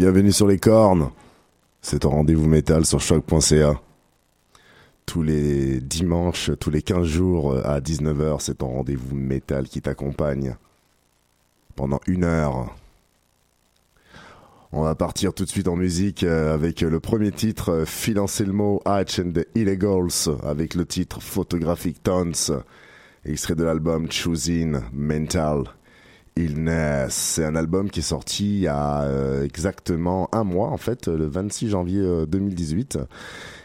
Bienvenue 0.00 0.32
sur 0.32 0.46
les 0.46 0.56
cornes. 0.56 1.10
C'est 1.82 2.06
un 2.06 2.08
rendez-vous 2.08 2.48
métal 2.48 2.86
sur 2.86 3.02
choc.ca. 3.02 3.78
Tous 5.04 5.22
les 5.22 5.78
dimanches, 5.78 6.52
tous 6.58 6.70
les 6.70 6.80
15 6.80 7.06
jours 7.06 7.52
euh, 7.52 7.60
à 7.66 7.80
19h, 7.80 8.40
c'est 8.40 8.62
un 8.62 8.66
rendez-vous 8.66 9.14
métal 9.14 9.68
qui 9.68 9.82
t'accompagne 9.82 10.56
pendant 11.76 12.00
une 12.06 12.24
heure. 12.24 12.74
On 14.72 14.84
va 14.84 14.94
partir 14.94 15.34
tout 15.34 15.44
de 15.44 15.50
suite 15.50 15.68
en 15.68 15.76
musique 15.76 16.24
euh, 16.24 16.54
avec 16.54 16.80
le 16.80 16.98
premier 16.98 17.30
titre, 17.30 17.68
euh, 17.68 17.84
Phil 17.84 18.18
Anselmo, 18.18 18.80
Hatch 18.86 19.18
and 19.18 19.32
the 19.34 19.46
Illegals, 19.54 20.30
avec 20.42 20.76
le 20.76 20.86
titre 20.86 21.20
Photographic 21.20 22.02
Tons, 22.02 22.62
extrait 23.26 23.54
de 23.54 23.64
l'album 23.64 24.10
Choosing 24.10 24.78
Mental 24.94 25.64
Illness. 26.40 27.14
C'est 27.14 27.44
un 27.44 27.56
album 27.56 27.90
qui 27.90 28.00
est 28.00 28.02
sorti 28.02 28.44
il 28.44 28.60
y 28.62 28.68
a 28.68 29.02
euh, 29.02 29.44
exactement 29.44 30.28
un 30.32 30.44
mois, 30.44 30.68
en 30.68 30.76
fait, 30.76 31.08
le 31.08 31.26
26 31.26 31.68
janvier 31.70 32.26
2018. 32.26 32.98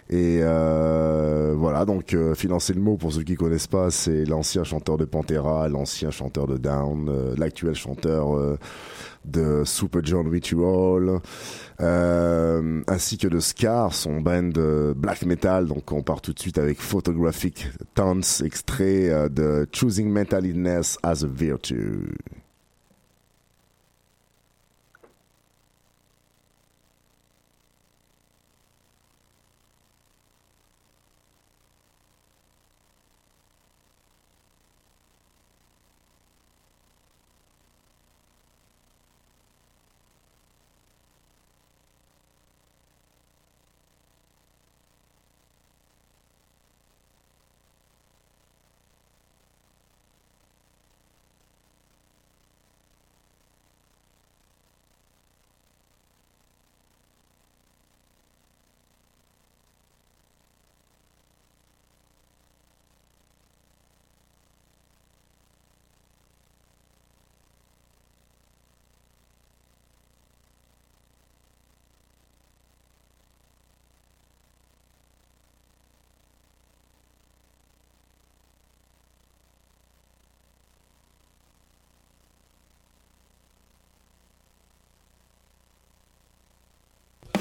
Et 0.08 0.42
euh, 0.44 1.56
voilà, 1.58 1.84
donc 1.84 2.13
euh, 2.13 2.36
financer 2.36 2.74
le 2.74 2.81
mot 2.81 2.96
pour 2.96 3.12
ceux 3.12 3.24
qui 3.24 3.34
connaissent 3.34 3.66
pas, 3.66 3.90
c'est 3.90 4.24
l'ancien 4.25 4.63
chanteur 4.63 4.97
de 4.97 5.06
Pantera, 5.06 5.68
l'ancien 5.68 6.12
chanteur 6.12 6.46
de 6.46 6.58
Down, 6.58 7.09
euh, 7.09 7.34
l'actuel 7.40 7.74
chanteur 7.74 8.38
euh, 8.38 8.59
de 9.25 9.63
Super 9.66 10.02
John 10.03 10.28
Ritual, 10.28 11.22
euh, 11.81 12.84
ainsi 12.88 13.18
que 13.18 13.28
de 13.28 13.40
Scar, 13.40 13.96
son 13.96 14.22
band 14.22 14.52
black 14.96 15.25
metal. 15.25 15.66
Donc 15.66 15.92
on 15.92 16.03
part 16.03 16.22
tout 16.22 16.34
de 16.34 16.40
suite 16.40 16.59
avec 16.59 16.80
Photographic 16.80 17.68
Tons, 17.96 18.44
extrait 18.44 19.09
euh, 19.09 19.28
de 19.28 19.68
Choosing 19.72 20.07
Mental 20.12 20.46
Illness 20.46 21.00
as 21.02 21.24
a 21.24 21.28
Virtue. 21.28 22.13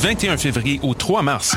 21 0.00 0.38
février 0.38 0.80
au 0.82 0.94
3 0.94 1.20
mars, 1.20 1.56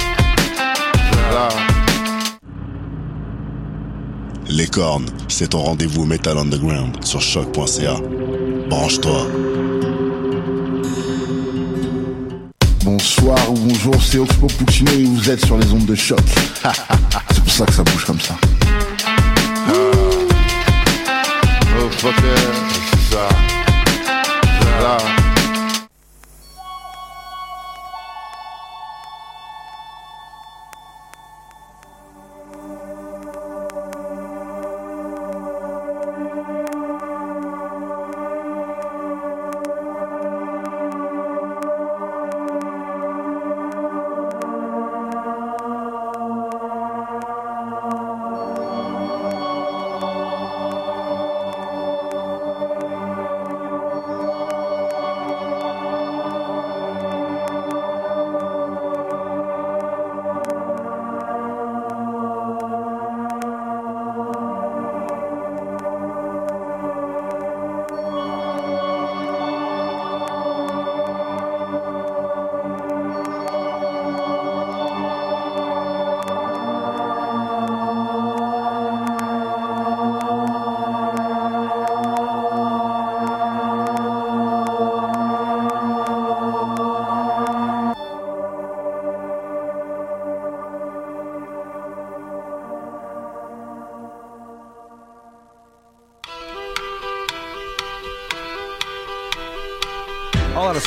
Les 4.49 4.67
cornes, 4.67 5.05
c'est 5.27 5.49
ton 5.49 5.59
rendez-vous 5.59 6.05
Metal 6.05 6.37
Underground 6.37 7.03
sur 7.05 7.21
choc.ca. 7.21 7.95
Branche-toi. 8.69 9.27
Bonsoir 12.83 13.37
ou 13.49 13.55
bonjour, 13.55 13.95
c'est 14.03 14.17
Oxpo 14.17 14.47
Puccino 14.47 14.91
et 14.91 15.03
vous 15.03 15.29
êtes 15.29 15.45
sur 15.45 15.57
les 15.57 15.71
ondes 15.71 15.85
de 15.85 15.95
choc. 15.95 16.19
c'est 17.31 17.43
pour 17.43 17.53
ça 17.53 17.65
que 17.65 17.73
ça 17.73 17.83
bouge 17.83 18.05
comme 18.05 18.19
ça. 18.19 18.35
Oh, 19.73 20.11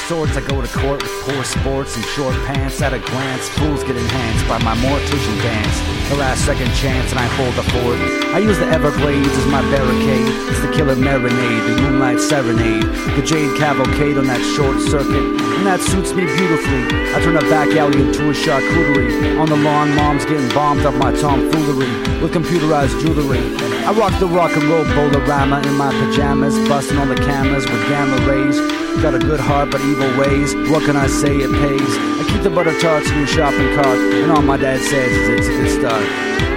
swords, 0.09 0.37
I 0.37 0.41
go 0.43 0.61
to 0.61 0.69
court 0.69 1.03
with 1.03 1.12
poor 1.25 1.45
sports 1.45 1.97
and 1.97 2.05
short 2.05 2.35
pants. 2.45 2.81
At 2.83 2.93
a 2.93 2.99
glance, 2.99 3.49
fools 3.56 3.83
get 3.85 3.97
enhanced 3.97 4.47
by 4.49 4.59
my 4.59 4.77
mortician 4.77 5.37
dance. 5.41 5.77
The 6.11 6.17
last 6.17 6.45
second 6.45 6.73
chance, 6.75 7.11
and 7.11 7.19
I 7.19 7.27
hold 7.41 7.55
the 7.55 7.65
fort. 7.73 7.99
I 8.37 8.39
use 8.39 8.59
the 8.59 8.67
Everglades 8.69 9.33
as 9.33 9.47
my 9.47 9.62
barricade. 9.73 10.29
It's 10.51 10.61
the 10.61 10.73
killer 10.73 10.96
marinade, 10.96 11.77
the 11.77 11.82
moonlight 11.82 12.20
serenade, 12.20 12.84
the 13.17 13.23
jade 13.25 13.56
cavalcade 13.58 14.19
on 14.19 14.27
that 14.27 14.43
short 14.56 14.81
circuit. 14.81 15.25
And 15.56 15.67
that 15.67 15.81
suits 15.81 16.13
me 16.13 16.27
beautifully. 16.27 16.84
I 17.15 17.20
turn 17.25 17.37
a 17.37 17.44
back 17.49 17.69
alley 17.77 18.03
into 18.03 18.29
a 18.29 18.34
charcuterie. 18.34 19.41
On 19.41 19.49
the 19.49 19.56
lawn, 19.56 19.94
mom's 19.96 20.25
getting 20.25 20.49
bombed 20.51 20.84
off 20.84 20.94
my 20.96 21.13
tomfoolery 21.13 22.20
with 22.20 22.32
computerized 22.32 23.01
jewelry. 23.01 23.41
I 23.89 23.93
rock 23.93 24.19
the 24.20 24.29
rock 24.29 24.53
and 24.53 24.65
roll 24.65 24.84
boulderama 24.84 25.65
in 25.65 25.75
my 25.77 25.91
pajamas, 25.93 26.56
busting 26.69 26.99
on 26.99 27.08
the 27.08 27.17
cameras 27.17 27.65
with 27.65 27.89
gamma 27.89 28.17
rays. 28.29 28.83
Got 29.03 29.15
a 29.15 29.19
good 29.19 29.41
heart 29.41 29.70
but 29.70 29.82
evil 29.82 30.08
ways. 30.17 30.55
What 30.70 30.84
can 30.84 30.96
I 30.96 31.06
say? 31.08 31.36
It 31.36 31.53
pays. 31.53 31.93
I 32.20 32.24
keep 32.32 32.43
the 32.43 32.48
butter 32.48 32.72
tarts 32.81 33.10
in 33.10 33.19
your 33.19 33.27
shopping 33.27 33.74
cart, 33.74 33.98
and 33.98 34.32
all 34.32 34.41
my 34.41 34.56
dad 34.56 34.81
says 34.81 35.13
is 35.13 35.29
it's 35.29 35.48
a 35.48 35.51
good 35.51 35.72
start. 35.81 36.06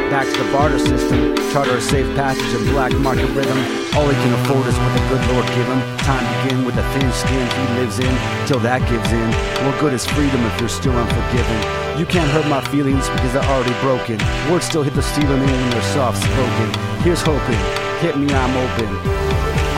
Back 0.10 0.32
to 0.32 0.44
the 0.44 0.50
barter 0.53 0.79
system, 0.79 1.36
charter 1.51 1.75
a 1.75 1.82
safe 1.82 2.08
passage 2.15 2.53
of 2.56 2.63
black 2.72 2.94
market 3.03 3.27
rhythm. 3.36 3.58
All 4.00 4.08
he 4.08 4.15
can 4.15 4.32
afford 4.39 4.63
is 4.63 4.77
what 4.79 4.94
the 4.96 5.03
good 5.12 5.24
Lord 5.36 5.46
give 5.51 5.67
him. 5.67 5.82
Time 6.08 6.24
begin 6.39 6.63
with 6.63 6.75
the 6.75 6.88
thin 6.96 7.12
skin 7.12 7.44
he 7.44 7.84
lives 7.84 8.00
in, 8.00 8.15
till 8.48 8.63
that 8.63 8.79
gives 8.88 9.12
in. 9.12 9.27
What 9.67 9.77
good 9.82 9.91
is 9.91 10.08
freedom 10.08 10.39
if 10.46 10.56
you're 10.62 10.72
still 10.72 10.96
unforgiven? 10.96 12.00
You 12.00 12.06
can't 12.06 12.32
hurt 12.32 12.48
my 12.48 12.63
feelings 12.72 13.10
because 13.10 13.34
they're 13.34 13.51
already 13.51 13.75
broken. 13.84 14.24
Words 14.48 14.63
still 14.63 14.84
hit 14.84 14.96
the 14.96 15.03
stealing 15.03 15.44
in 15.44 15.51
when 15.51 15.70
they're 15.72 15.91
soft 15.91 16.24
spoken. 16.24 16.70
Here's 17.03 17.20
hoping, 17.20 17.60
hit 18.00 18.15
me, 18.15 18.32
I'm 18.32 18.56
open. 18.56 19.26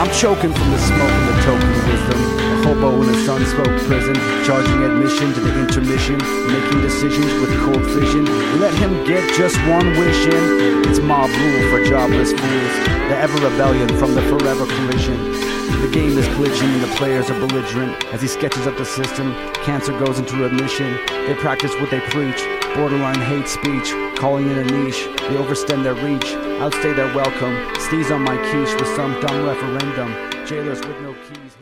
I'm 0.00 0.10
choking 0.12 0.50
from 0.54 0.70
the 0.70 0.78
smoke 0.78 1.12
and 1.12 1.28
the 1.28 1.42
token 1.42 1.68
wisdom. 1.84 2.20
A 2.40 2.64
hobo 2.64 3.02
in 3.02 3.10
a 3.10 3.26
sun-spoke 3.26 3.78
prison, 3.84 4.14
charging 4.46 4.82
admission 4.82 5.34
to 5.34 5.40
the 5.40 5.60
intermission, 5.60 6.16
making 6.48 6.80
decisions 6.80 7.30
with 7.34 7.52
cold 7.60 7.84
vision. 7.84 8.24
Let 8.58 8.72
him 8.72 9.04
get 9.04 9.30
just 9.34 9.58
one 9.68 9.90
wish 9.98 10.24
in. 10.24 10.88
It's 10.88 11.00
mob 11.00 11.28
rule 11.28 11.70
for 11.70 11.84
jobless 11.84 12.32
fools. 12.32 12.74
The 13.10 13.16
ever 13.20 13.46
rebellion 13.46 13.88
from 13.98 14.14
the 14.14 14.22
forever 14.22 14.64
collision. 14.64 15.49
The 15.90 15.96
game 15.96 16.18
is 16.18 16.26
glitching 16.28 16.72
and 16.72 16.82
the 16.84 16.94
players 16.94 17.30
are 17.30 17.40
belligerent. 17.40 18.04
As 18.14 18.22
he 18.22 18.28
sketches 18.28 18.64
up 18.64 18.76
the 18.76 18.84
system, 18.84 19.34
cancer 19.64 19.90
goes 19.98 20.20
into 20.20 20.36
remission. 20.36 20.96
They 21.26 21.34
practice 21.34 21.74
what 21.80 21.90
they 21.90 21.98
preach, 21.98 22.40
borderline 22.76 23.18
hate 23.18 23.48
speech, 23.48 23.92
calling 24.14 24.48
it 24.48 24.56
a 24.56 24.64
niche. 24.72 25.08
They 25.28 25.36
overstand 25.36 25.84
their 25.84 25.96
reach, 25.96 26.26
outstay 26.62 26.92
their 26.92 27.12
welcome. 27.12 27.56
Steez 27.82 28.14
on 28.14 28.22
my 28.22 28.36
quiche 28.36 28.72
with 28.78 28.86
some 28.94 29.20
dumb 29.20 29.44
referendum. 29.44 30.14
Jailers 30.46 30.78
with 30.78 31.00
no 31.02 31.12
keys. 31.26 31.56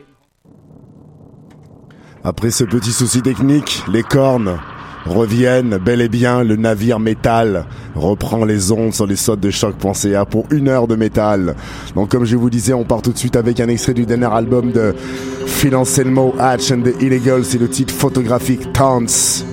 Après 2.22 2.50
ce 2.50 2.64
petit 2.64 2.92
souci 2.92 3.22
technique, 3.22 3.82
les 3.88 4.02
cornes 4.02 4.60
reviennent 5.06 5.78
bel 5.78 6.00
et 6.00 6.08
bien. 6.08 6.42
Le 6.44 6.56
navire 6.56 7.00
métal 7.00 7.66
reprend 7.94 8.44
les 8.44 8.72
ondes 8.72 8.94
sur 8.94 9.06
les 9.06 9.16
sautes 9.16 9.40
de 9.40 9.50
choc.ca 9.50 10.24
pour 10.24 10.46
une 10.50 10.68
heure 10.68 10.86
de 10.86 10.96
métal. 10.96 11.54
Donc 11.94 12.10
comme 12.10 12.24
je 12.24 12.36
vous 12.36 12.50
disais, 12.50 12.72
on 12.72 12.84
part 12.84 13.02
tout 13.02 13.12
de 13.12 13.18
suite 13.18 13.36
avec 13.36 13.60
un 13.60 13.68
extrait 13.68 13.94
du 13.94 14.06
dernier 14.06 14.32
album 14.32 14.72
de 14.72 14.94
Phil 15.46 15.74
Anselmo, 15.74 16.34
Hatch 16.38 16.70
and 16.72 16.82
the 16.82 17.02
Illegals. 17.02 17.44
C'est 17.44 17.58
le 17.58 17.68
titre 17.68 17.94
photographique 17.94 18.72
Tance. 18.72 19.44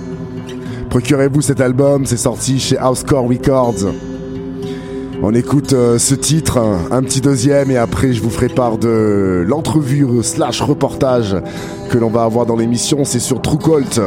Procurez-vous 0.90 1.42
cet 1.42 1.60
album, 1.60 2.06
c'est 2.06 2.16
sorti 2.16 2.60
chez 2.60 2.78
Housecore 2.80 3.28
Records. 3.28 3.92
On 5.22 5.34
écoute 5.34 5.74
euh, 5.74 5.98
ce 5.98 6.14
titre, 6.14 6.60
un, 6.92 7.02
petit 7.02 7.20
deuxième, 7.20 7.72
et 7.72 7.78
après 7.78 8.14
je 8.14 8.22
vous 8.22 8.30
ferai 8.30 8.48
part 8.48 8.78
de 8.78 9.44
l'entrevue 9.48 10.06
slash 10.22 10.62
reportage 10.62 11.36
que 11.90 11.98
l'on 11.98 12.10
va 12.10 12.24
avoir 12.24 12.46
dans 12.46 12.56
l'émission. 12.56 13.06
C'est 13.06 13.20
sur 13.20 13.42
True 13.42 13.58
Cult. 13.58 14.00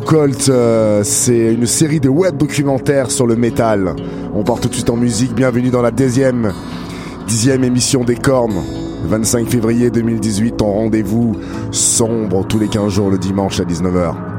True 0.00 0.32
euh, 0.48 1.04
c'est 1.04 1.54
une 1.54 1.66
série 1.66 2.00
de 2.00 2.08
web 2.08 2.36
documentaires 2.36 3.12
sur 3.12 3.28
le 3.28 3.36
métal. 3.36 3.94
On 4.34 4.42
part 4.42 4.58
tout 4.58 4.68
de 4.68 4.74
suite 4.74 4.90
en 4.90 4.96
musique. 4.96 5.34
Bienvenue 5.34 5.70
dans 5.70 5.82
la 5.82 5.92
deuxième, 5.92 6.52
dixième 7.28 7.62
émission 7.62 8.02
des 8.02 8.16
Cornes. 8.16 8.60
25 9.04 9.46
février 9.46 9.90
2018, 9.90 10.56
ton 10.56 10.72
rendez-vous 10.72 11.36
sombre 11.70 12.44
tous 12.44 12.58
les 12.58 12.66
15 12.66 12.92
jours 12.92 13.08
le 13.08 13.18
dimanche 13.18 13.60
à 13.60 13.64
19h. 13.64 14.33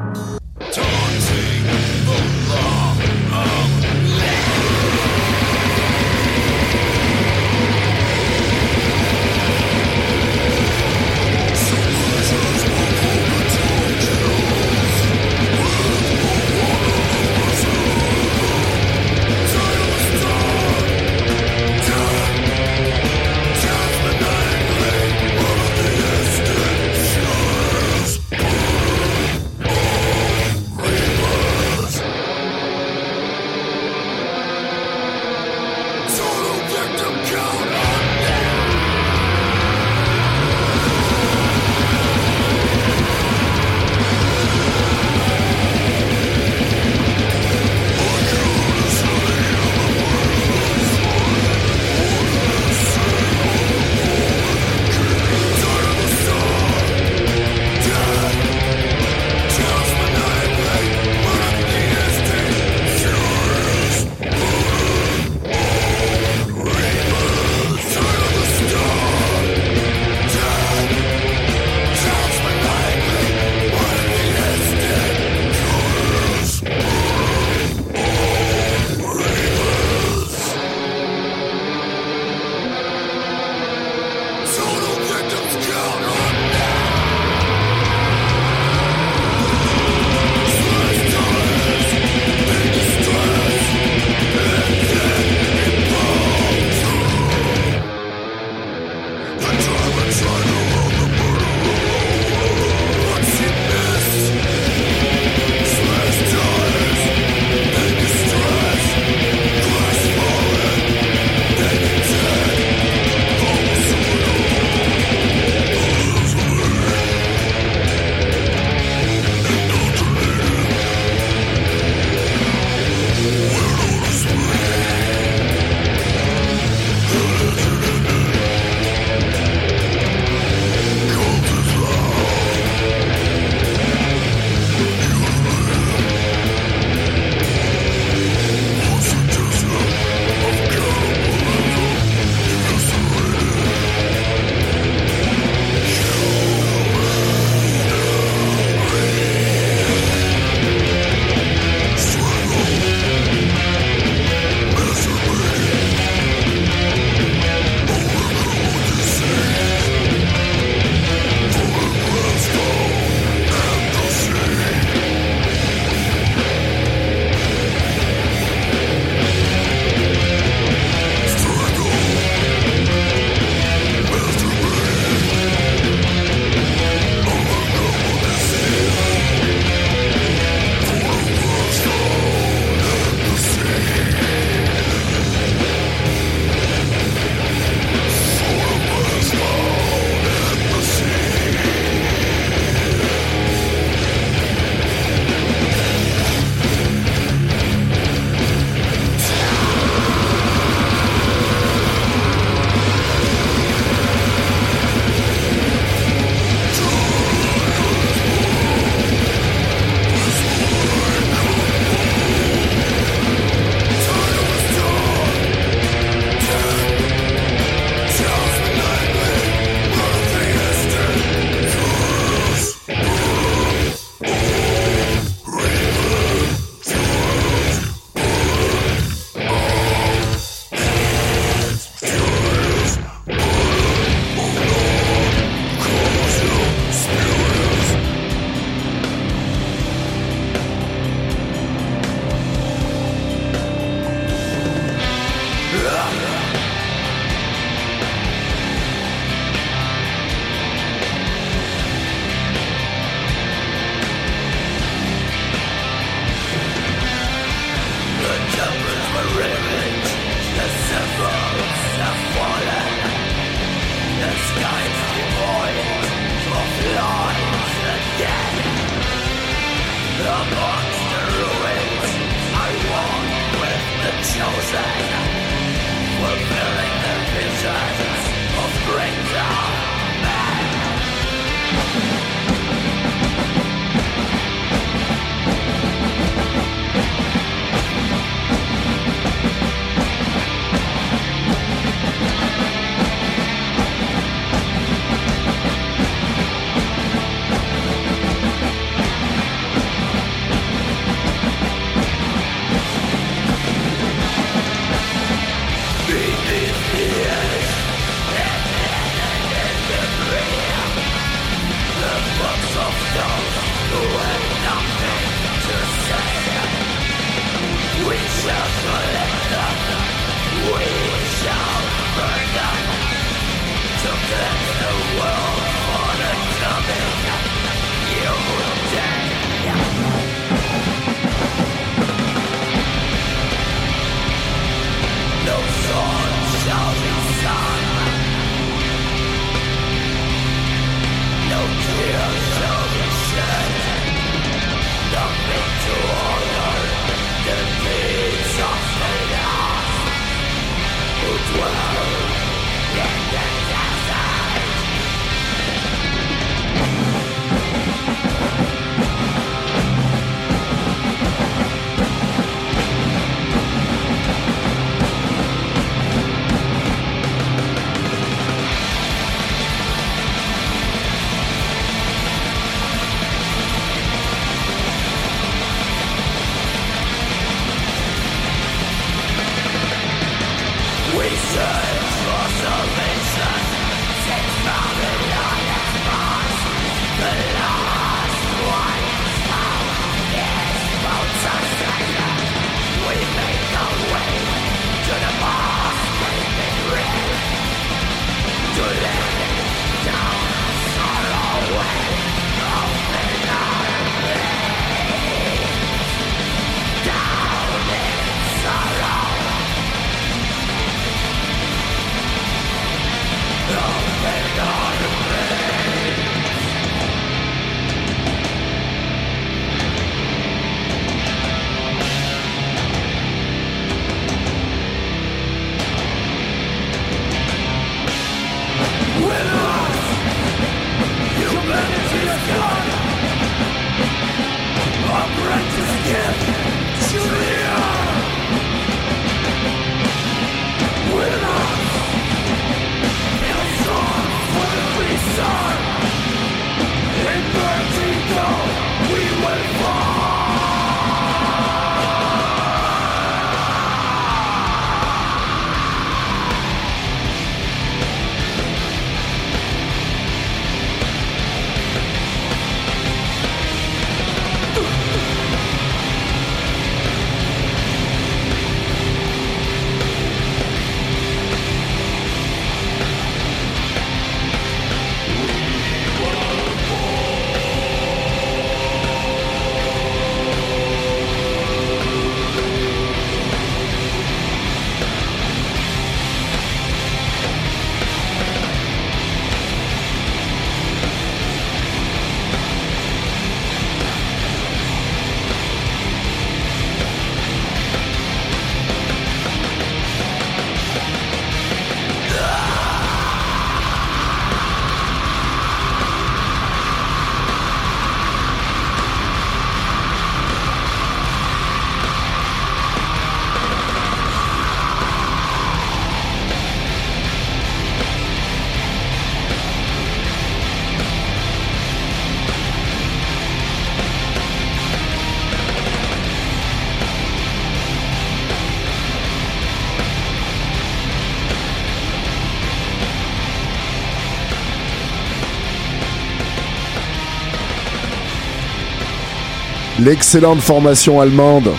L'excellente 540.05 540.61
formation 540.61 541.20
allemande 541.20 541.72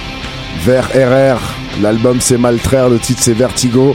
vers 0.64 0.88
RR. 0.88 1.38
L'album 1.80 2.20
c'est 2.20 2.36
Maltraire, 2.36 2.88
le 2.88 2.98
titre 2.98 3.20
c'est 3.22 3.34
Vertigo. 3.34 3.94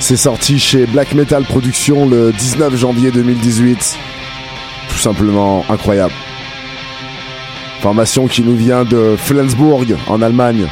C'est 0.00 0.16
sorti 0.16 0.58
chez 0.58 0.84
Black 0.84 1.14
Metal 1.14 1.44
Productions 1.44 2.08
le 2.08 2.32
19 2.32 2.74
janvier 2.74 3.12
2018. 3.12 3.98
Tout 4.88 4.98
simplement 4.98 5.64
incroyable. 5.68 6.12
Formation 7.82 8.26
qui 8.26 8.42
nous 8.42 8.56
vient 8.56 8.82
de 8.84 9.14
Flensburg 9.16 9.86
en 10.08 10.22
Allemagne. 10.22 10.66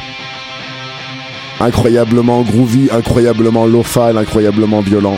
Incroyablement 1.61 2.41
groovy, 2.41 2.89
incroyablement 2.91 3.67
low-fi, 3.67 4.17
incroyablement 4.17 4.81
violent. 4.81 5.17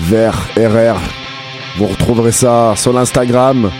Vers 0.00 0.48
RR. 0.56 0.98
Vous 1.78 1.86
retrouverez 1.86 2.32
ça 2.32 2.74
sur 2.74 2.92
l'Instagram 2.92 3.70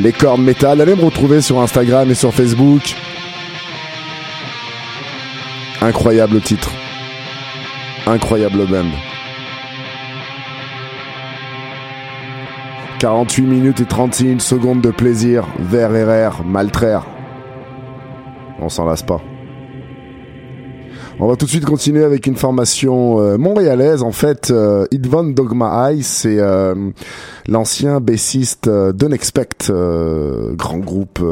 les 0.00 0.12
cornes 0.12 0.42
métal. 0.42 0.80
Allez 0.80 0.94
me 0.94 1.04
retrouver 1.04 1.40
sur 1.40 1.60
Instagram 1.60 2.10
et 2.10 2.14
sur 2.14 2.32
Facebook. 2.32 2.96
Incroyable 5.82 6.40
titre. 6.40 6.70
Incroyable 8.06 8.66
band. 8.66 8.90
48 12.98 13.42
minutes 13.42 13.80
et 13.80 13.86
31 13.86 14.38
secondes 14.40 14.82
de 14.82 14.90
plaisir 14.90 15.46
vers 15.58 15.90
RR, 15.90 16.44
Maltraire. 16.44 17.06
On 18.58 18.68
s'en 18.68 18.84
lasse 18.84 19.02
pas. 19.02 19.22
On 21.22 21.26
va 21.26 21.36
tout 21.36 21.44
de 21.44 21.50
suite 21.50 21.66
continuer 21.66 22.02
avec 22.02 22.26
une 22.26 22.34
formation 22.34 23.20
euh, 23.20 23.36
montréalaise. 23.36 24.02
En 24.02 24.10
fait, 24.10 24.50
euh, 24.50 24.86
Idvan 24.90 25.24
Dogma 25.24 25.90
Eye, 25.90 26.02
c'est 26.02 26.38
euh, 26.38 26.74
l'ancien 27.46 28.00
bassiste 28.00 28.68
euh, 28.68 28.92
d'Unexpect, 28.92 29.70
grand 29.70 30.78
groupe 30.78 31.22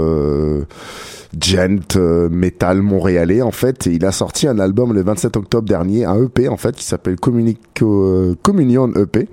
gent 1.40 1.96
metal 2.30 2.82
montréalais 2.82 3.40
en 3.40 3.50
fait. 3.50 3.86
Et 3.86 3.92
il 3.92 4.04
a 4.04 4.12
sorti 4.12 4.46
un 4.46 4.58
album 4.58 4.92
le 4.92 5.02
27 5.02 5.38
octobre 5.38 5.66
dernier, 5.66 6.04
un 6.04 6.22
EP 6.22 6.48
en 6.48 6.58
fait 6.58 6.76
qui 6.76 6.84
s'appelle 6.84 7.16
Communion 7.16 8.92
EP. 8.94 9.26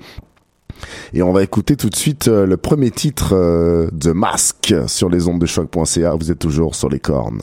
Et 1.14 1.22
on 1.22 1.34
va 1.34 1.44
écouter 1.44 1.76
tout 1.76 1.90
de 1.90 1.96
suite 1.96 2.28
le 2.28 2.56
premier 2.56 2.92
titre 2.92 3.36
de 3.92 4.12
Mask 4.14 4.74
sur 4.88 5.10
les 5.10 5.28
ondes 5.28 5.40
de 5.40 5.46
choc.ca. 5.46 6.16
Vous 6.16 6.32
êtes 6.32 6.40
toujours 6.40 6.76
sur 6.76 6.88
les 6.88 7.00
cornes. 7.00 7.42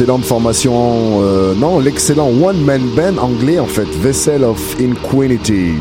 L'excellente 0.00 0.24
formation, 0.24 1.20
euh, 1.20 1.54
non, 1.54 1.78
l'excellent 1.78 2.30
one-man 2.30 2.80
band 2.96 3.18
anglais 3.18 3.58
en 3.58 3.66
fait, 3.66 3.86
Vessel 4.00 4.44
of 4.44 4.76
Inquinity, 4.80 5.74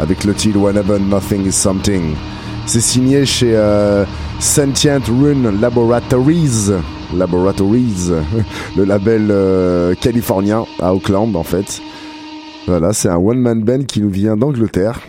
avec 0.00 0.24
le 0.24 0.34
titre 0.34 0.58
Whenever 0.58 0.98
Nothing 0.98 1.46
is 1.46 1.52
Something. 1.52 2.16
C'est 2.66 2.80
signé 2.80 3.24
chez 3.24 3.54
euh, 3.54 4.04
Sentient 4.40 4.98
Rune 5.06 5.60
Laboratories, 5.60 6.72
Laboratories, 7.16 8.10
le 8.76 8.82
label 8.82 9.28
euh, 9.30 9.94
californien 10.00 10.64
à 10.80 10.92
Auckland 10.92 11.36
en 11.36 11.44
fait. 11.44 11.80
Voilà, 12.66 12.92
c'est 12.92 13.08
un 13.08 13.18
one-man 13.18 13.62
band 13.62 13.84
qui 13.84 14.00
nous 14.00 14.10
vient 14.10 14.36
d'Angleterre. 14.36 15.00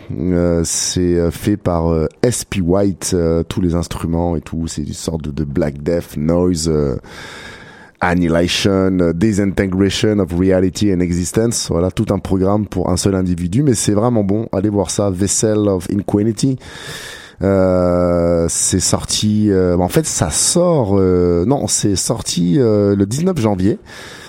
C'est 0.65 1.31
fait 1.31 1.57
par 1.57 1.85
SP 2.21 2.61
White, 2.61 3.15
tous 3.49 3.61
les 3.61 3.73
instruments 3.73 4.35
et 4.35 4.41
tout. 4.41 4.67
C'est 4.67 4.83
une 4.83 4.93
sorte 4.93 5.29
de, 5.29 5.43
black 5.45 5.81
death, 5.81 6.15
noise, 6.17 6.69
annihilation, 8.01 9.11
disintegration 9.15 10.19
of 10.19 10.33
reality 10.37 10.93
and 10.93 10.99
existence. 10.99 11.67
Voilà, 11.69 11.91
tout 11.91 12.05
un 12.11 12.19
programme 12.19 12.65
pour 12.67 12.89
un 12.89 12.97
seul 12.97 13.15
individu, 13.15 13.63
mais 13.63 13.73
c'est 13.73 13.93
vraiment 13.93 14.23
bon. 14.23 14.47
Allez 14.51 14.69
voir 14.69 14.89
ça, 14.91 15.09
Vessel 15.09 15.57
of 15.67 15.87
Inquinity. 15.91 16.57
Euh, 17.43 18.45
c'est 18.49 18.79
sorti. 18.79 19.49
euh, 19.51 19.77
en 19.77 19.89
fait, 19.89 20.05
ça 20.05 20.29
sort. 20.29 20.95
euh, 20.97 21.45
non, 21.45 21.67
c'est 21.67 21.95
sorti 21.95 22.55
euh, 22.59 22.95
le 22.95 23.05
19 23.05 23.37
janvier 23.39 23.77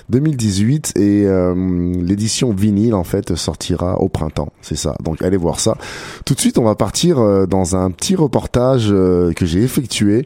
2018 0.09 0.93
et 0.97 1.25
euh, 1.27 1.55
l'édition 2.01 2.53
vinyle 2.53 2.95
en 2.95 3.05
fait 3.05 3.35
sortira 3.37 4.01
au 4.01 4.09
printemps. 4.09 4.49
C'est 4.61 4.77
ça. 4.77 4.95
Donc 5.05 5.23
allez 5.23 5.37
voir 5.37 5.61
ça. 5.61 5.77
Tout 6.25 6.35
de 6.35 6.41
suite, 6.41 6.59
on 6.59 6.65
va 6.65 6.75
partir 6.75 7.19
euh, 7.19 7.47
dans 7.47 7.77
un 7.77 7.91
petit 7.91 8.17
reportage 8.17 8.89
que 8.91 9.47
j'ai 9.47 9.63
effectué 9.63 10.25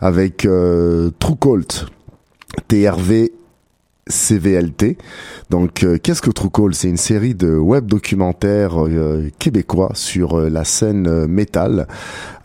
avec 0.00 0.38
True 0.38 1.36
Cult, 1.40 1.86
TRV. 2.66 3.30
CVLT. 4.08 4.96
Donc, 5.50 5.84
euh, 5.84 5.98
qu'est-ce 6.02 6.22
que 6.22 6.30
True 6.30 6.50
Call? 6.50 6.74
C'est 6.74 6.88
une 6.88 6.96
série 6.96 7.34
de 7.34 7.54
web 7.54 7.86
documentaires 7.86 8.82
euh, 8.84 9.30
québécois 9.38 9.90
sur 9.94 10.38
euh, 10.38 10.48
la 10.48 10.64
scène 10.64 11.26
métal. 11.26 11.86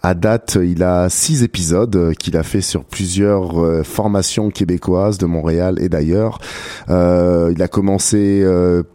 À 0.02 0.13
date, 0.13 0.58
il 0.62 0.84
a 0.84 1.08
six 1.10 1.43
épisodes 1.43 2.13
qu'il 2.19 2.36
a 2.36 2.43
fait 2.43 2.60
sur 2.60 2.84
plusieurs 2.84 3.86
formations 3.86 4.49
québécoises 4.49 5.17
de 5.17 5.26
Montréal 5.26 5.78
et 5.80 5.88
d'ailleurs. 5.88 6.39
Il 6.89 7.62
a 7.62 7.67
commencé 7.69 8.45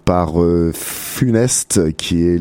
par 0.04 0.34
Funeste, 0.74 1.96
qui 1.96 2.24
est 2.24 2.38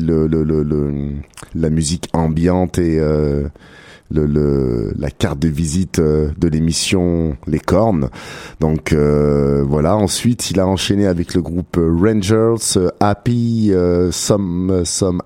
la 1.54 1.70
musique 1.70 2.10
ambiante 2.12 2.76
et 2.76 3.00
la 4.10 5.10
carte 5.10 5.38
de 5.38 5.48
visite 5.48 5.98
euh, 5.98 6.30
de 6.38 6.48
l'émission 6.48 7.36
Les 7.46 7.58
Cornes. 7.58 8.08
Donc 8.60 8.92
euh, 8.92 9.62
voilà. 9.66 9.96
Ensuite, 9.96 10.50
il 10.50 10.60
a 10.60 10.66
enchaîné 10.66 11.06
avec 11.06 11.34
le 11.34 11.42
groupe 11.42 11.78
Rangers, 11.78 12.76
euh, 12.76 12.88
Happy, 13.00 13.70
euh, 13.72 14.10
Some, 14.10 14.82
Some, 14.84 15.20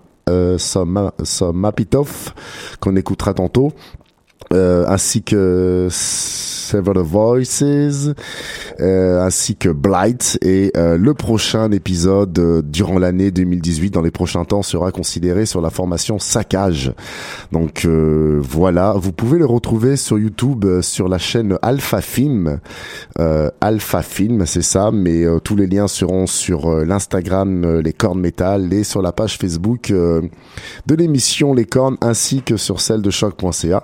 Some, 0.59 1.11
qu'on 2.81 2.97
écoutera 2.97 3.35
tantôt, 3.35 3.73
euh, 4.53 4.85
ainsi 4.88 5.23
que 5.23 5.88
Several 6.73 7.03
Voices, 7.03 7.62
euh, 8.81 9.21
ainsi 9.21 9.57
que 9.57 9.69
Blight. 9.69 10.38
Et 10.41 10.73
euh, 10.77 10.97
le 10.97 11.12
prochain 11.12 11.71
épisode 11.71 12.38
euh, 12.38 12.62
durant 12.62 12.99
l'année 12.99 13.31
2018, 13.31 13.91
dans 13.91 14.01
les 14.01 14.11
prochains 14.11 14.45
temps, 14.45 14.62
sera 14.62 14.91
considéré 14.91 15.45
sur 15.45 15.61
la 15.61 15.69
formation 15.69 16.19
Saccage. 16.19 16.95
Donc 17.53 17.85
euh, 17.85 18.41
voilà, 18.43 18.95
vous 18.97 19.12
pouvez 19.12 19.38
le 19.38 19.45
retrouver 19.45 19.97
sur 19.97 20.19
YouTube, 20.19 20.65
euh, 20.65 20.81
sur 20.81 21.09
la 21.09 21.19
chaîne 21.19 21.59
Alpha 21.61 22.01
Film. 22.01 22.59
Alpha 23.61 24.03
Film, 24.03 24.47
c'est 24.47 24.62
ça, 24.62 24.91
mais 24.93 25.25
tous 25.45 25.55
les 25.57 25.67
liens 25.67 25.88
seront 25.88 26.27
sur 26.27 26.71
l'Instagram 26.85 27.81
Les 27.81 27.93
Cornes 27.93 28.21
Métal 28.21 28.73
et 28.73 28.85
sur 28.85 29.03
la 29.03 29.12
page 29.12 29.37
Facebook 29.38 29.93
de 29.93 30.95
l'émission 30.95 31.55
Les 31.55 31.65
Cornes 31.65 31.97
ainsi 32.01 32.43
que 32.43 32.57
sur 32.57 32.81
celle 32.81 33.03
de 33.03 33.11
choc.ca. 33.11 33.83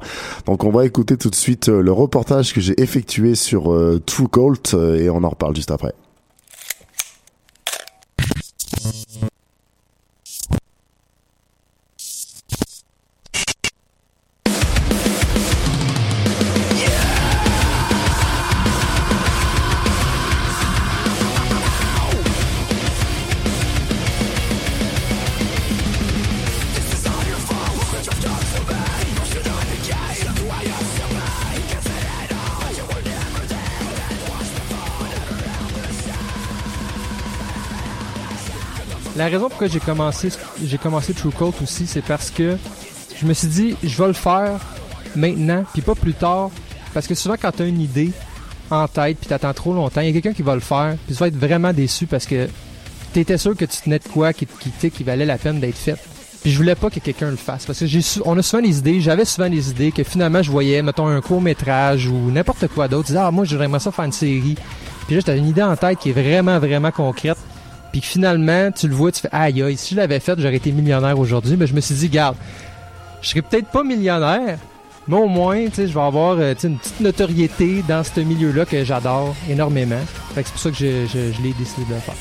on 0.65 0.71
va 0.71 0.85
écouter 0.87 1.17
tout 1.17 1.31
de 1.31 1.35
suite 1.35 1.69
euh, 1.69 1.83
le 1.83 1.93
reportage 1.93 2.53
que 2.53 2.61
j'ai 2.61 2.81
effectué 2.81 3.35
sur 3.35 3.73
euh, 3.73 4.01
True 4.05 4.29
Cult 4.29 4.75
euh, 4.75 4.97
et 4.97 5.11
on 5.11 5.23
en 5.25 5.29
reparle 5.29 5.55
juste 5.55 5.71
après. 5.71 5.95
Pourquoi 39.59 39.75
j'ai 39.75 39.85
commencé 39.85 40.29
j'ai 40.65 40.79
commencé 40.79 41.13
True 41.13 41.33
Cult 41.37 41.61
aussi, 41.61 41.89
c'est 41.89 42.05
parce 42.05 42.31
que 42.31 42.57
je 43.21 43.27
me 43.27 43.35
suis 43.35 43.49
dit 43.49 43.77
je 43.83 44.01
vais 44.01 44.07
le 44.07 44.13
faire 44.13 44.61
maintenant 45.17 45.65
puis 45.73 45.83
pas 45.83 45.97
plus 45.97 46.15
tard 46.15 46.53
parce 46.95 47.09
que 47.09 47.17
souvent 47.17 47.35
quand 47.43 47.51
tu 47.51 47.63
as 47.65 47.67
une 47.67 47.81
idée 47.81 48.13
en 48.71 48.87
tête 48.87 49.19
puis 49.19 49.29
t'attends 49.29 49.53
trop 49.53 49.75
longtemps, 49.75 50.01
il 50.01 50.07
y 50.07 50.11
a 50.11 50.13
quelqu'un 50.13 50.33
qui 50.33 50.43
va 50.43 50.55
le 50.55 50.61
faire 50.61 50.95
puis 51.05 51.17
tu 51.17 51.19
vas 51.19 51.27
être 51.27 51.37
vraiment 51.37 51.73
déçu 51.73 52.07
parce 52.07 52.25
que 52.25 52.49
t'étais 53.13 53.37
sûr 53.37 53.57
que 53.57 53.65
tu 53.65 53.79
tenais 53.83 53.99
de 53.99 54.07
quoi 54.07 54.33
qui 54.33 54.47
qui, 54.47 55.03
valait 55.03 55.27
la 55.27 55.39
peine 55.39 55.59
d'être 55.59 55.77
fait. 55.77 55.97
Puis 56.43 56.53
je 56.53 56.57
voulais 56.57 56.77
pas 56.77 56.89
que 56.89 57.01
quelqu'un 57.01 57.31
le 57.31 57.37
fasse 57.37 57.67
parce 57.67 57.81
que 57.81 57.87
j'ai 57.87 58.01
on 58.27 58.39
a 58.39 58.43
souvent 58.43 58.63
des 58.63 58.79
idées, 58.79 59.01
j'avais 59.01 59.25
souvent 59.25 59.51
des 59.51 59.71
idées 59.71 59.91
que 59.91 60.05
finalement 60.05 60.41
je 60.41 60.53
voyais 60.53 60.83
mettons 60.83 61.09
un 61.09 61.21
court-métrage 61.21 62.07
ou 62.07 62.31
n'importe 62.31 62.69
quoi 62.69 62.87
d'autre, 62.87 63.09
disais 63.09 63.19
ah 63.21 63.33
moi 63.33 63.45
j'aimerais 63.45 63.81
ça 63.81 63.91
faire 63.91 64.05
une 64.05 64.13
série. 64.13 64.55
Puis 65.09 65.17
là 65.17 65.23
j'avais 65.27 65.39
une 65.39 65.49
idée 65.49 65.65
en 65.65 65.75
tête 65.75 65.99
qui 65.99 66.11
est 66.11 66.13
vraiment 66.13 66.61
vraiment 66.61 66.93
concrète. 66.93 67.39
Puis 67.93 68.01
finalement, 68.01 68.71
tu 68.71 68.89
le 68.89 68.95
vois, 68.95 69.13
tu 69.13 69.21
fais 69.21 69.29
aïe 69.33 69.63
aïe, 69.63 69.77
si 69.77 69.95
je 69.95 70.01
l'avais 70.01 70.21
fait, 70.21 70.39
j'aurais 70.39 70.57
été 70.57 70.73
millionnaire 70.73 71.19
aujourd'hui. 71.19 71.57
Mais 71.57 71.67
je 71.67 71.75
me 71.75 71.81
suis 71.81 71.95
dit, 71.95 72.09
garde, 72.09 72.37
je 73.23 73.29
serais 73.29 73.43
peut-être 73.43 73.69
pas 73.69 73.83
millionnaire, 73.83 74.59
mais 75.07 75.17
au 75.17 75.27
moins, 75.27 75.65
tu 75.67 75.75
sais, 75.75 75.89
je 75.89 75.95
vais 75.95 76.01
avoir 76.01 76.37
euh, 76.39 76.55
une 76.63 76.77
petite 76.77 77.01
notoriété 77.01 77.83
dans 77.89 78.05
ce 78.05 78.21
milieu-là 78.21 78.67
que 78.67 78.85
j'adore 78.85 79.35
énormément. 79.49 80.01
Fait 80.35 80.43
que 80.43 80.49
c'est 80.49 80.53
pour 80.53 80.61
ça 80.61 80.71
que 80.71 80.77
je, 80.77 81.07
je, 81.07 81.33
je 81.33 81.43
l'ai 81.43 81.55
décidé 81.55 81.85
de 81.89 81.95
le 81.95 82.01
faire. 82.01 82.15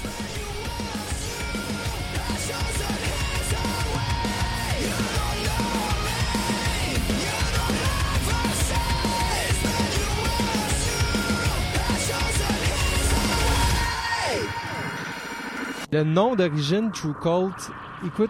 Le 15.90 16.04
nom 16.04 16.36
d'origine 16.36 16.92
True 16.92 17.14
Cult, 17.14 17.72
écoute, 18.06 18.30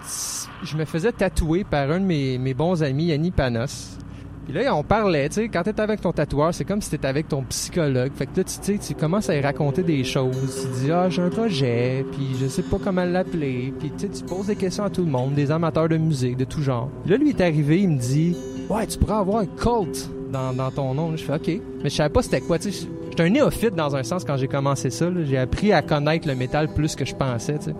je 0.61 0.77
me 0.77 0.85
faisais 0.85 1.11
tatouer 1.11 1.63
par 1.63 1.89
un 1.89 1.99
de 1.99 2.05
mes, 2.05 2.37
mes 2.37 2.53
bons 2.53 2.83
amis, 2.83 3.05
Yanni 3.05 3.31
Panos. 3.31 3.97
Puis 4.45 4.53
là, 4.53 4.75
on 4.75 4.83
parlait, 4.83 5.27
tu 5.27 5.35
sais, 5.35 5.49
quand 5.49 5.63
t'es 5.63 5.81
avec 5.81 5.99
ton 5.99 6.11
tatoueur, 6.11 6.53
c'est 6.53 6.65
comme 6.65 6.83
si 6.83 6.91
t'étais 6.91 7.07
avec 7.07 7.27
ton 7.27 7.41
psychologue. 7.45 8.11
Fait 8.13 8.27
que 8.27 8.37
là, 8.37 8.43
tu 8.43 8.53
sais, 8.61 8.77
tu 8.77 8.93
commences 8.93 9.31
à 9.31 9.35
y 9.35 9.41
raconter 9.41 9.81
des 9.81 10.03
choses. 10.03 10.67
Tu 10.67 10.81
dis, 10.81 10.91
ah, 10.91 11.09
j'ai 11.09 11.23
un 11.23 11.29
projet, 11.29 12.05
puis 12.11 12.35
je 12.39 12.45
sais 12.45 12.61
pas 12.61 12.77
comment 12.77 13.05
l'appeler. 13.05 13.73
Puis 13.79 13.91
tu 13.97 14.01
sais, 14.01 14.09
tu 14.09 14.23
poses 14.23 14.45
des 14.45 14.55
questions 14.55 14.83
à 14.83 14.91
tout 14.91 15.03
le 15.03 15.09
monde, 15.09 15.33
des 15.33 15.49
amateurs 15.49 15.89
de 15.89 15.97
musique, 15.97 16.37
de 16.37 16.45
tout 16.45 16.61
genre. 16.61 16.91
Puis 17.01 17.11
là, 17.11 17.17
lui 17.17 17.29
est 17.29 17.41
arrivé, 17.41 17.81
il 17.81 17.89
me 17.89 17.97
dit, 17.97 18.37
ouais, 18.69 18.85
tu 18.85 18.99
pourrais 18.99 19.15
avoir 19.15 19.37
un 19.39 19.47
cult 19.47 20.11
dans, 20.31 20.71
ton 20.71 20.93
nom. 20.93 21.15
Je 21.15 21.23
fais, 21.23 21.33
ok. 21.35 21.61
Mais 21.83 21.89
je 21.89 21.95
savais 21.95 22.09
pas 22.09 22.21
c'était 22.21 22.41
quoi. 22.41 22.57
J'étais 22.59 23.23
un 23.23 23.29
néophyte 23.29 23.75
dans 23.75 23.95
un 23.95 24.03
sens 24.03 24.23
quand 24.23 24.37
j'ai 24.37 24.47
commencé 24.47 24.89
ça. 24.89 25.09
J'ai 25.25 25.37
appris 25.37 25.73
à 25.73 25.81
connaître 25.81 26.27
le 26.27 26.35
métal 26.35 26.73
plus 26.73 26.95
que 26.95 27.05
je 27.05 27.15
pensais, 27.15 27.57
tu 27.57 27.65
sais. 27.65 27.75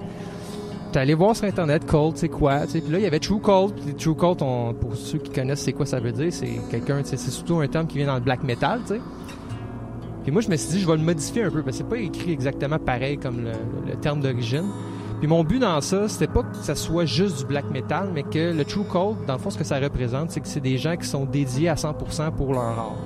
T'es 0.92 1.00
allé 1.00 1.14
voir 1.14 1.36
sur 1.36 1.46
internet 1.46 1.86
Colt, 1.86 2.18
c'est 2.18 2.30
quoi, 2.30 2.66
tu. 2.66 2.80
Puis 2.80 2.92
là, 2.92 3.00
il 3.00 3.04
y 3.04 3.08
avait 3.08 3.20
True. 3.20 3.42
Puis 3.42 3.94
True 3.96 4.16
Colt, 4.16 4.42
on- 4.42 4.74
pour 4.74 4.96
ceux 4.96 5.18
qui 5.18 5.32
connaissent, 5.32 5.62
c'est 5.62 5.74
quoi 5.74 5.86
ça 5.86 6.00
veut 6.00 6.14
dire. 6.14 6.32
C'est 6.32 6.60
quelqu'un, 6.72 7.02
c'est 7.04 7.18
surtout 7.18 7.60
un 7.60 7.68
terme 7.68 7.88
qui 7.88 7.98
vient 7.98 8.08
dans 8.08 8.16
le 8.16 8.22
black 8.22 8.44
metal, 8.44 8.80
tu 8.88 8.96
sais. 8.96 9.02
Puis 10.24 10.32
moi, 10.32 10.42
je 10.42 10.50
me 10.50 10.56
suis 10.56 10.70
dit, 10.72 10.80
je 10.82 10.88
vais 10.88 10.98
le 10.98 11.04
modifier 11.04 11.44
un 11.44 11.52
peu, 11.52 11.62
parce 11.62 11.78
que 11.78 11.84
c'est 11.84 11.90
pas 11.90 11.98
écrit 11.98 12.32
exactement 12.32 12.80
pareil 12.80 13.18
comme 13.18 13.46
le 13.88 13.96
terme 14.02 14.22
d'origine. 14.22 14.66
Puis 15.20 15.28
mon 15.28 15.44
but 15.44 15.60
dans 15.60 15.82
ça, 15.82 16.08
c'était 16.08 16.28
pas 16.32 16.44
que 16.44 16.56
ça 16.62 16.76
soit 16.76 17.06
juste 17.06 17.40
du 17.40 17.46
black 17.46 17.70
metal, 17.72 18.10
mais 18.14 18.24
que 18.24 18.54
le 18.56 18.66
True 18.66 18.84
Cold, 18.84 19.18
dans 19.26 19.34
le 19.34 19.40
fond, 19.40 19.50
ce 19.50 19.58
que 19.58 19.64
ça 19.64 19.80
représente, 19.80 20.32
c'est 20.32 20.42
que 20.42 20.48
c'est 20.48 20.62
des 20.62 20.78
gens 20.78 20.96
qui 20.96 21.08
sont 21.08 21.26
dédiés 21.26 21.70
à 21.70 21.76
100% 21.76 22.32
pour 22.32 22.54
leur 22.54 22.64
art. 22.64 22.98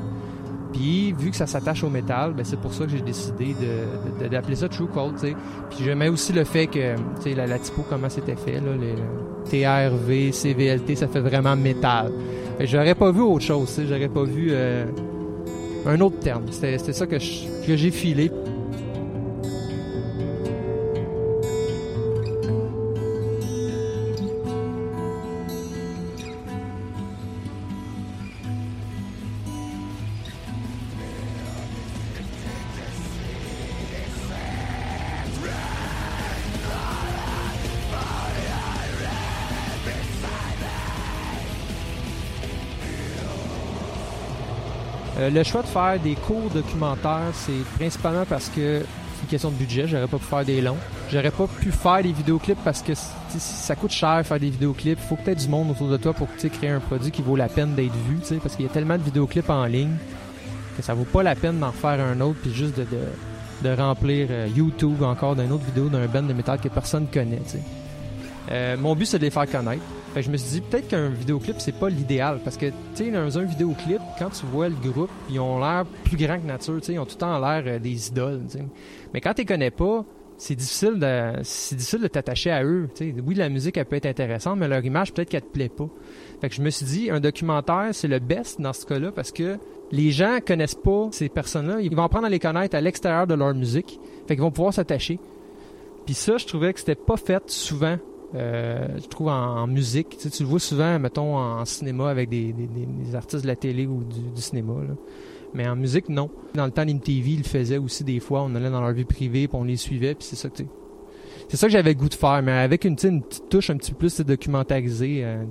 Puis, 0.74 1.14
vu 1.14 1.32
que 1.32 1.36
ça 1.36 1.48
s'attache 1.48 1.84
au 1.84 1.90
métal, 1.90 2.34
ben, 2.34 2.46
c'est 2.46 2.60
pour 2.60 2.74
ça 2.74 2.86
que 2.86 2.92
j'ai 2.92 3.02
décidé 3.02 3.56
d'appeler 4.30 4.56
ça 4.56 4.70
True 4.70 4.88
Cold. 4.88 5.16
Puis 5.20 5.84
j'aimais 5.84 6.08
aussi 6.08 6.32
le 6.34 6.44
fait 6.44 6.68
que, 6.68 6.96
la, 7.36 7.48
la 7.48 7.60
typo, 7.60 7.84
comment 7.90 8.10
c'était 8.10 8.36
fait, 8.36 8.60
là, 8.60 8.72
les 8.80 8.96
TRV, 9.50 10.32
CVLT, 10.32 10.96
ça 10.96 11.08
fait 11.08 11.20
vraiment 11.20 11.56
métal. 11.56 12.12
J'aurais 12.60 12.96
pas 12.96 13.12
vu 13.12 13.22
autre 13.22 13.44
chose, 13.44 13.82
j'aurais 13.88 14.08
pas 14.08 14.24
vu 14.24 14.50
euh, 14.52 14.86
un 15.86 16.00
autre 16.00 16.20
terme. 16.20 16.44
C'était 16.52 16.78
ça 16.78 17.08
que 17.08 17.18
j'ai 17.20 17.92
filé. 17.92 18.32
Euh, 45.22 45.30
le 45.30 45.44
choix 45.44 45.62
de 45.62 45.68
faire 45.68 46.00
des 46.00 46.16
courts 46.16 46.50
documentaires, 46.52 47.32
c'est 47.34 47.64
principalement 47.78 48.26
parce 48.26 48.50
que 48.50 48.82
c'est 48.82 49.22
une 49.22 49.28
question 49.30 49.52
de 49.52 49.56
budget. 49.56 49.88
J'aurais 49.88 50.08
pas 50.08 50.18
pu 50.18 50.26
faire 50.26 50.46
des 50.46 50.62
longs. 50.62 50.78
J'aurais 51.12 51.30
pas 51.30 51.46
pu 51.46 51.72
faire 51.72 52.02
des 52.02 52.12
vidéoclips 52.12 52.58
parce 52.64 52.82
que 52.82 52.94
ça 53.38 53.76
coûte 53.76 53.92
cher 53.92 54.26
faire 54.26 54.40
des 54.40 54.50
vidéoclips. 54.50 54.98
Il 55.00 55.08
faut 55.08 55.16
peut-être 55.16 55.38
du 55.38 55.48
monde 55.48 55.70
autour 55.70 55.90
de 55.90 55.98
toi 55.98 56.14
pour 56.14 56.28
créer 56.36 56.72
un 56.72 56.80
produit 56.80 57.12
qui 57.12 57.22
vaut 57.22 57.36
la 57.36 57.50
peine 57.50 57.76
d'être 57.76 57.94
vu. 58.10 58.18
Parce 58.42 58.56
qu'il 58.56 58.66
y 58.66 58.70
a 58.70 58.72
tellement 58.72 58.98
de 58.98 59.04
vidéoclips 59.04 59.50
en 59.50 59.66
ligne 59.66 59.96
que 60.76 60.82
ça 60.82 60.96
vaut 60.96 61.04
pas 61.04 61.22
la 61.22 61.36
peine 61.36 61.60
d'en 61.60 61.72
faire 61.72 62.00
un 62.00 62.20
autre 62.22 62.40
puis 62.42 62.52
juste 62.52 62.80
de, 62.80 62.86
de, 63.62 63.76
remplir 63.76 64.28
euh, 64.32 64.48
YouTube 64.56 65.04
encore 65.04 65.36
d'une 65.36 65.52
autre 65.52 65.66
vidéo 65.66 65.90
d'un 65.90 66.08
band 66.08 66.24
de 66.24 66.34
métal 66.34 66.60
que 66.60 66.70
personne 66.70 67.06
connaît. 67.14 67.42
Euh, 68.50 68.78
mon 68.78 68.96
but 68.96 69.06
c'est 69.06 69.20
de 69.20 69.24
les 69.24 69.30
faire 69.30 69.50
connaître. 69.50 69.84
Fait 70.14 70.22
je 70.22 70.30
me 70.30 70.36
suis 70.36 70.60
dit, 70.60 70.62
peut-être 70.62 70.90
qu'un 70.90 71.10
vidéoclip, 71.10 71.56
c'est 71.60 71.76
pas 71.76 71.90
l'idéal. 71.90 72.40
Parce 72.44 72.58
que, 72.58 72.66
tu 72.66 72.74
sais, 72.96 73.12
dans 73.12 73.38
un 73.38 73.44
vidéoclip, 73.44 74.02
quand 74.20 74.30
tu 74.30 74.46
vois 74.48 74.68
le 74.68 74.76
groupe, 74.76 75.10
ils 75.30 75.40
ont 75.40 75.58
l'air 75.60 75.86
plus 76.04 76.18
grands 76.18 76.38
que 76.38 76.46
nature, 76.46 76.80
ils 76.90 77.00
ont 77.00 77.06
tout 77.06 77.16
le 77.16 77.20
temps 77.20 77.40
l'air 77.40 77.64
euh, 77.66 77.80
des 77.80 78.10
idoles, 78.10 78.42
Mais 79.14 79.22
quand 79.22 79.34
tu 79.34 79.46
connais 79.46 79.72
pas, 79.72 80.04
c'est 80.38 80.56
difficile 80.56 80.98
de 80.98 81.34
c'est 81.44 81.76
difficile 81.76 82.02
de 82.02 82.08
t'attacher 82.08 82.52
à 82.52 82.64
eux. 82.64 82.90
Oui, 83.00 83.36
la 83.36 83.48
musique, 83.48 83.78
elle 83.78 83.86
peut 83.86 83.96
être 83.96 84.08
intéressante, 84.08 84.58
mais 84.58 84.68
leur 84.68 84.84
image, 84.84 85.14
peut-être 85.14 85.30
qu'elle 85.30 85.44
te 85.44 85.52
plaît 85.52 85.70
pas. 85.70 85.88
Fait 86.42 86.50
que 86.50 86.56
je 86.56 86.62
me 86.62 86.70
suis 86.72 86.86
dit, 86.86 87.10
un 87.10 87.20
documentaire, 87.20 87.90
c'est 87.92 88.08
le 88.08 88.20
best 88.20 88.60
dans 88.60 88.74
ce 88.74 88.86
cas-là 88.86 89.12
parce 89.12 89.32
que 89.32 89.58
les 89.92 90.12
gens 90.12 90.40
connaissent 90.46 90.76
pas 90.76 91.10
ces 91.12 91.30
personnes-là. 91.30 91.80
Ils 91.80 91.96
vont 91.96 92.04
apprendre 92.04 92.26
à 92.26 92.30
les 92.30 92.40
connaître 92.40 92.76
à 92.76 92.82
l'extérieur 92.82 93.28
de 93.28 93.36
leur 93.36 93.54
musique. 93.54 94.00
Fait 94.28 94.36
qu'ils 94.36 94.42
vont 94.42 94.52
pouvoir 94.52 94.74
s'attacher. 94.74 95.20
Puis 96.06 96.16
ça, 96.16 96.38
je 96.38 96.48
trouvais 96.48 96.74
que 96.74 96.80
c'était 96.80 96.96
pas 96.96 97.18
fait 97.18 97.44
souvent 97.48 97.98
euh, 98.36 98.88
je 99.02 99.08
trouve 99.08 99.28
en, 99.28 99.68
musique. 99.68 100.18
Tu, 100.18 100.30
tu, 100.30 100.44
le 100.44 100.50
vois 100.50 100.60
souvent, 100.60 100.98
mettons, 101.00 101.38
en 101.38 101.66
cinéma 101.66 102.10
avec 102.10 102.30
des, 102.30 102.54
artistes 103.14 103.44
de 103.44 103.48
la 103.48 103.56
télé 103.56 103.86
ou 103.86 104.04
du, 104.04 104.42
cinéma. 104.42 104.74
Mais 105.54 105.68
en 105.68 105.76
musique, 105.76 106.08
non. 106.10 106.30
Dans 106.54 106.66
le 106.66 106.72
temps 106.72 106.86
d'MTV, 106.86 107.32
ils 107.32 107.38
le 107.40 107.44
faisaient 107.44 107.78
aussi 107.78 108.04
des 108.04 108.20
fois. 108.20 108.44
On 108.44 108.56
allait 108.56 108.70
dans 108.70 108.82
leur 108.82 108.94
vie 108.94 109.06
privée, 109.06 109.48
puis 109.48 109.58
on 109.60 109.64
les 109.64 109.76
suivait, 109.76 110.16
puis 110.16 110.26
c'est 110.26 110.38
ça 110.38 110.50
que 110.50 110.64
c'est 111.50 111.58
ça 111.58 111.68
que 111.68 111.74
j'avais 111.74 111.96
goût 111.96 112.08
de 112.08 112.14
faire, 112.14 112.42
mais 112.42 112.54
avec 112.54 112.86
une, 112.86 112.96
une 113.04 113.22
petite 113.22 113.50
touche 113.50 113.70
un 113.70 113.76
petit 113.76 113.92
peu 113.92 113.98
plus 114.08 114.22
documentarisée. 114.22 115.26
Euh. 115.26 115.44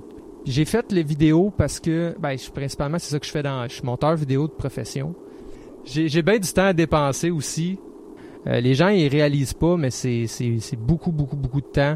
J'ai 0.45 0.65
fait 0.65 0.91
les 0.91 1.03
vidéos 1.03 1.53
parce 1.55 1.79
que, 1.79 2.15
ben, 2.19 2.35
principalement, 2.55 2.97
c'est 2.97 3.11
ça 3.11 3.19
que 3.19 3.25
je 3.27 3.31
fais 3.31 3.43
dans. 3.43 3.67
Je 3.67 3.75
suis 3.75 3.83
monteur 3.83 4.15
vidéo 4.15 4.47
de 4.47 4.53
profession. 4.53 5.13
J'ai 5.85 6.21
bien 6.23 6.39
du 6.39 6.51
temps 6.51 6.65
à 6.65 6.73
dépenser 6.73 7.29
aussi. 7.29 7.77
Euh, 8.47 8.59
les 8.59 8.73
gens, 8.73 8.87
ils 8.87 9.07
réalisent 9.07 9.53
pas, 9.53 9.77
mais 9.77 9.91
c'est 9.91 10.27
beaucoup, 10.75 11.11
beaucoup, 11.11 11.35
beaucoup 11.35 11.61
de 11.61 11.67
temps. 11.67 11.95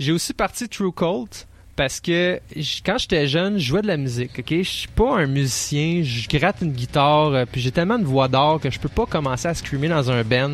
J'ai 0.00 0.12
aussi 0.12 0.32
parti 0.32 0.66
True 0.66 0.92
Cult 0.92 1.46
parce 1.76 2.00
que 2.00 2.40
quand 2.86 2.96
j'étais 2.96 3.28
jeune, 3.28 3.58
je 3.58 3.66
jouais 3.66 3.82
de 3.82 3.86
la 3.86 3.98
musique, 3.98 4.38
ok? 4.38 4.48
Je 4.48 4.62
suis 4.62 4.88
pas 4.88 5.18
un 5.18 5.26
musicien, 5.26 6.00
je 6.02 6.26
gratte 6.26 6.62
une 6.62 6.72
guitare, 6.72 7.34
euh, 7.34 7.44
puis 7.50 7.60
j'ai 7.60 7.70
tellement 7.70 7.98
de 7.98 8.04
voix 8.04 8.26
d'or 8.26 8.60
que 8.60 8.70
je 8.70 8.80
peux 8.80 8.88
pas 8.88 9.04
commencer 9.04 9.46
à 9.46 9.52
screamer 9.52 9.88
dans 9.88 10.10
un 10.10 10.24
band. 10.24 10.52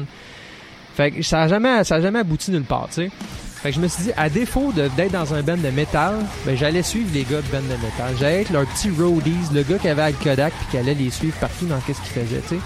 Fait 0.97 1.13
que 1.13 1.23
ça 1.23 1.43
a 1.43 1.49
jamais, 1.49 1.85
ça 1.85 1.95
a 1.95 2.01
jamais 2.01 2.19
abouti 2.19 2.51
nulle 2.51 2.65
part, 2.65 2.89
tu 2.89 2.95
sais. 2.95 3.11
Fait 3.63 3.71
que 3.71 3.77
je 3.77 3.81
me 3.81 3.87
suis 3.87 4.05
dit, 4.05 4.13
à 4.17 4.29
défaut 4.29 4.73
d'être 4.73 5.13
dans 5.13 5.33
un 5.33 5.43
band 5.43 5.57
de 5.57 5.71
métal, 5.71 6.17
ben 6.45 6.57
j'allais 6.57 6.83
suivre 6.83 7.11
les 7.15 7.23
gars 7.23 7.41
de 7.41 7.47
band 7.53 7.63
de 7.63 7.85
métal. 7.85 8.15
J'allais 8.19 8.43
être 8.43 8.51
leur 8.51 8.67
petit 8.67 8.91
roadies, 8.91 9.55
le 9.55 9.63
gars 9.63 9.79
qui 9.79 9.89
avait 9.89 10.03
Al 10.03 10.15
Kodak 10.15 10.55
puis 10.55 10.67
qui 10.73 10.79
allait 10.79 10.95
les 10.95 11.11
suivre 11.11 11.37
partout 11.39 11.67
dans 11.67 11.79
qu'est-ce 11.81 12.01
qu'ils 12.01 12.25
faisaient, 12.25 12.43
tu 12.43 12.57
sais. 12.57 12.61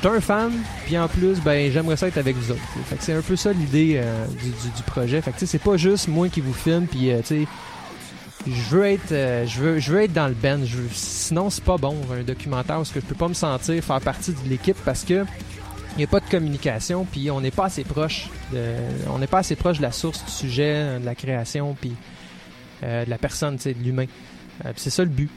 J'étais 0.00 0.14
un 0.14 0.20
fan, 0.20 0.52
puis 0.86 0.96
en 0.96 1.08
plus, 1.08 1.40
ben 1.40 1.72
j'aimerais 1.72 1.96
ça 1.96 2.06
être 2.06 2.18
avec 2.18 2.36
vous 2.36 2.52
autres. 2.52 2.62
Fait 2.84 2.94
que 2.94 3.02
c'est 3.02 3.14
un 3.14 3.20
peu 3.20 3.34
ça 3.34 3.52
l'idée 3.52 3.94
euh, 3.96 4.28
du, 4.28 4.50
du, 4.50 4.82
projet. 4.86 5.20
Fait 5.20 5.32
que 5.32 5.44
c'est 5.44 5.58
pas 5.58 5.76
juste 5.76 6.06
moi 6.06 6.28
qui 6.28 6.40
vous 6.40 6.52
filme, 6.52 6.86
puis 6.86 7.10
euh, 7.10 7.18
tu 7.18 7.26
sais, 7.26 7.46
je 8.46 8.76
veux 8.76 8.84
être, 8.84 9.10
euh, 9.10 9.44
je 9.44 9.60
veux, 9.60 9.78
je 9.80 9.92
veux 9.92 10.02
être 10.04 10.12
dans 10.12 10.28
le 10.28 10.34
band. 10.34 10.60
Sinon, 10.92 11.50
c'est 11.50 11.64
pas 11.64 11.78
bon 11.78 11.96
un 12.16 12.22
documentaire 12.22 12.76
parce 12.76 12.92
que 12.92 13.00
je 13.00 13.06
peux 13.06 13.16
pas 13.16 13.26
me 13.26 13.34
sentir 13.34 13.82
faire 13.82 14.00
partie 14.00 14.30
de 14.30 14.48
l'équipe 14.48 14.76
parce 14.84 15.02
que 15.02 15.24
il 15.96 16.04
a 16.04 16.06
pas 16.06 16.20
de 16.20 16.30
communication, 16.30 17.04
puis 17.04 17.32
on 17.32 17.40
n'est 17.40 17.50
pas 17.50 17.64
assez 17.64 17.82
proche, 17.82 18.30
de, 18.52 18.74
on 19.10 19.18
n'est 19.18 19.26
pas 19.26 19.38
assez 19.38 19.56
proche 19.56 19.78
de 19.78 19.82
la 19.82 19.90
source 19.90 20.24
du 20.24 20.30
sujet, 20.30 21.00
de 21.00 21.04
la 21.04 21.16
création, 21.16 21.74
puis 21.74 21.92
de 22.82 23.10
la 23.10 23.18
personne, 23.18 23.56
de 23.56 23.74
l'humain. 23.82 24.06
c'est 24.76 24.90
ça 24.90 25.02
le 25.02 25.10
but. 25.10 25.28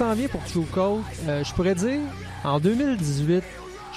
S'en 0.00 0.14
vient 0.14 0.28
pour 0.28 0.42
True 0.44 0.64
euh, 1.28 1.44
je 1.44 1.52
pourrais 1.52 1.74
dire, 1.74 2.00
en 2.42 2.58
2018, 2.58 3.44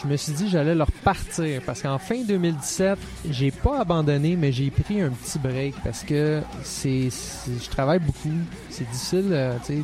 je 0.01 0.07
me 0.09 0.17
suis 0.17 0.33
dit 0.33 0.49
j'allais 0.49 0.75
leur 0.75 0.91
partir 0.91 1.61
parce 1.65 1.81
qu'en 1.81 1.97
fin 1.97 2.21
2017, 2.25 2.99
j'ai 3.29 3.51
pas 3.51 3.79
abandonné, 3.79 4.35
mais 4.35 4.51
j'ai 4.51 4.69
pris 4.69 4.99
un 4.99 5.11
petit 5.11 5.39
break 5.39 5.75
parce 5.81 6.03
que 6.03 6.41
c'est, 6.61 7.07
je 7.09 7.69
travaille 7.69 7.99
beaucoup. 7.99 8.35
C'est 8.69 8.83
difficile 8.91 9.29
euh, 9.31 9.57
euh, 9.69 9.81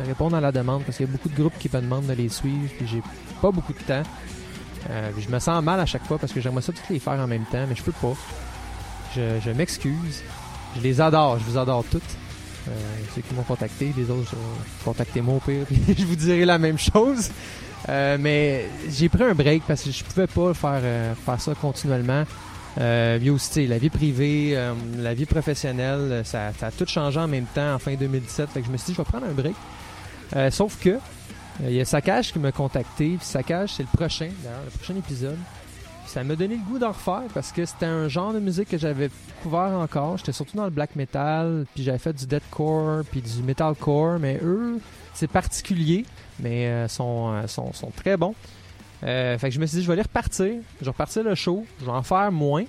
de 0.00 0.06
répondre 0.06 0.36
à 0.36 0.42
la 0.42 0.52
demande 0.52 0.82
parce 0.84 0.98
qu'il 0.98 1.06
y 1.06 1.08
a 1.08 1.12
beaucoup 1.12 1.30
de 1.30 1.36
groupes 1.36 1.58
qui 1.58 1.70
me 1.72 1.80
demandent 1.80 2.06
de 2.06 2.12
les 2.12 2.28
suivre 2.28 2.68
puis 2.76 2.86
j'ai 2.86 3.02
pas 3.40 3.50
beaucoup 3.50 3.72
de 3.72 3.78
temps. 3.78 4.02
je 4.90 5.28
me 5.30 5.38
sens 5.38 5.64
mal 5.64 5.80
à 5.80 5.86
chaque 5.86 6.04
fois 6.04 6.18
parce 6.18 6.34
que 6.34 6.40
j'aimerais 6.42 6.60
ça 6.60 6.74
toutes 6.74 6.90
les 6.90 6.98
faire 6.98 7.18
en 7.18 7.26
même 7.26 7.46
temps, 7.50 7.64
mais 7.66 7.74
je 7.74 7.82
peux 7.82 7.92
pas. 7.92 8.12
Je, 9.14 9.40
je 9.42 9.50
m'excuse. 9.52 10.22
Je 10.76 10.82
les 10.82 11.00
adore, 11.00 11.38
je 11.38 11.44
vous 11.44 11.56
adore 11.56 11.82
toutes. 11.90 12.25
Euh, 12.68 12.72
ceux 13.14 13.22
qui 13.22 13.34
m'ont 13.34 13.42
contacté, 13.42 13.92
les 13.96 14.10
autres, 14.10 14.34
contactez-moi 14.84 15.36
au 15.36 15.40
pire, 15.40 15.66
je 15.96 16.04
vous 16.04 16.16
dirai 16.16 16.44
la 16.44 16.58
même 16.58 16.78
chose. 16.78 17.30
Euh, 17.88 18.16
mais 18.18 18.66
j'ai 18.88 19.08
pris 19.08 19.22
un 19.22 19.34
break 19.34 19.62
parce 19.66 19.82
que 19.82 19.90
je 19.90 20.02
pouvais 20.04 20.26
pas 20.26 20.54
faire, 20.54 20.80
euh, 20.82 21.14
faire 21.14 21.40
ça 21.40 21.54
continuellement. 21.54 22.24
Euh, 22.78 23.32
aussi, 23.32 23.66
la 23.66 23.78
vie 23.78 23.88
privée, 23.88 24.58
la 24.98 25.14
vie 25.14 25.24
professionnelle, 25.24 26.22
ça, 26.24 26.52
a 26.60 26.70
tout 26.70 26.86
changé 26.86 27.18
en 27.18 27.28
même 27.28 27.46
temps 27.46 27.74
en 27.74 27.78
fin 27.78 27.94
2017. 27.94 28.50
Fait 28.50 28.60
que 28.60 28.66
je 28.66 28.70
me 28.70 28.76
suis 28.76 28.86
dit, 28.86 28.92
je 28.92 28.98
vais 28.98 29.04
prendre 29.04 29.26
un 29.26 29.32
break. 29.32 30.52
sauf 30.52 30.78
que, 30.78 30.98
il 31.62 31.72
y 31.72 31.80
a 31.80 31.86
Sakage 31.86 32.32
qui 32.32 32.38
m'a 32.38 32.52
contacté. 32.52 33.16
Puis 33.16 33.26
Sakage, 33.26 33.74
c'est 33.74 33.82
le 33.82 33.96
prochain, 33.96 34.28
d'ailleurs, 34.42 34.60
le 34.64 34.70
prochain 34.70 34.96
épisode 34.96 35.38
ça 36.06 36.24
m'a 36.24 36.36
donné 36.36 36.56
le 36.56 36.62
goût 36.62 36.78
d'en 36.78 36.92
refaire 36.92 37.24
parce 37.34 37.52
que 37.52 37.64
c'était 37.64 37.86
un 37.86 38.08
genre 38.08 38.32
de 38.32 38.40
musique 38.40 38.68
que 38.68 38.78
j'avais 38.78 39.10
couvert 39.42 39.72
encore. 39.72 40.18
J'étais 40.18 40.32
surtout 40.32 40.56
dans 40.56 40.64
le 40.64 40.70
black 40.70 40.96
metal, 40.96 41.66
puis 41.74 41.82
j'avais 41.82 41.98
fait 41.98 42.12
du 42.12 42.26
deathcore, 42.26 43.04
puis 43.10 43.20
du 43.20 43.42
metalcore, 43.42 44.18
mais 44.18 44.38
eux, 44.42 44.80
c'est 45.14 45.30
particulier, 45.30 46.04
mais 46.40 46.66
euh, 46.66 46.88
sont, 46.88 47.32
euh, 47.32 47.46
sont, 47.46 47.72
sont, 47.72 47.90
très 47.90 48.16
bons. 48.16 48.34
Euh, 49.04 49.36
fait 49.38 49.48
que 49.48 49.54
je 49.54 49.60
me 49.60 49.66
suis 49.66 49.78
dit, 49.78 49.82
je 49.82 49.88
vais 49.88 49.94
aller 49.94 50.02
repartir, 50.02 50.54
je 50.80 50.84
vais 50.84 50.90
repartir 50.90 51.22
le 51.22 51.34
show, 51.34 51.66
je 51.80 51.84
vais 51.84 51.90
en 51.90 52.02
faire 52.02 52.32
moins, 52.32 52.64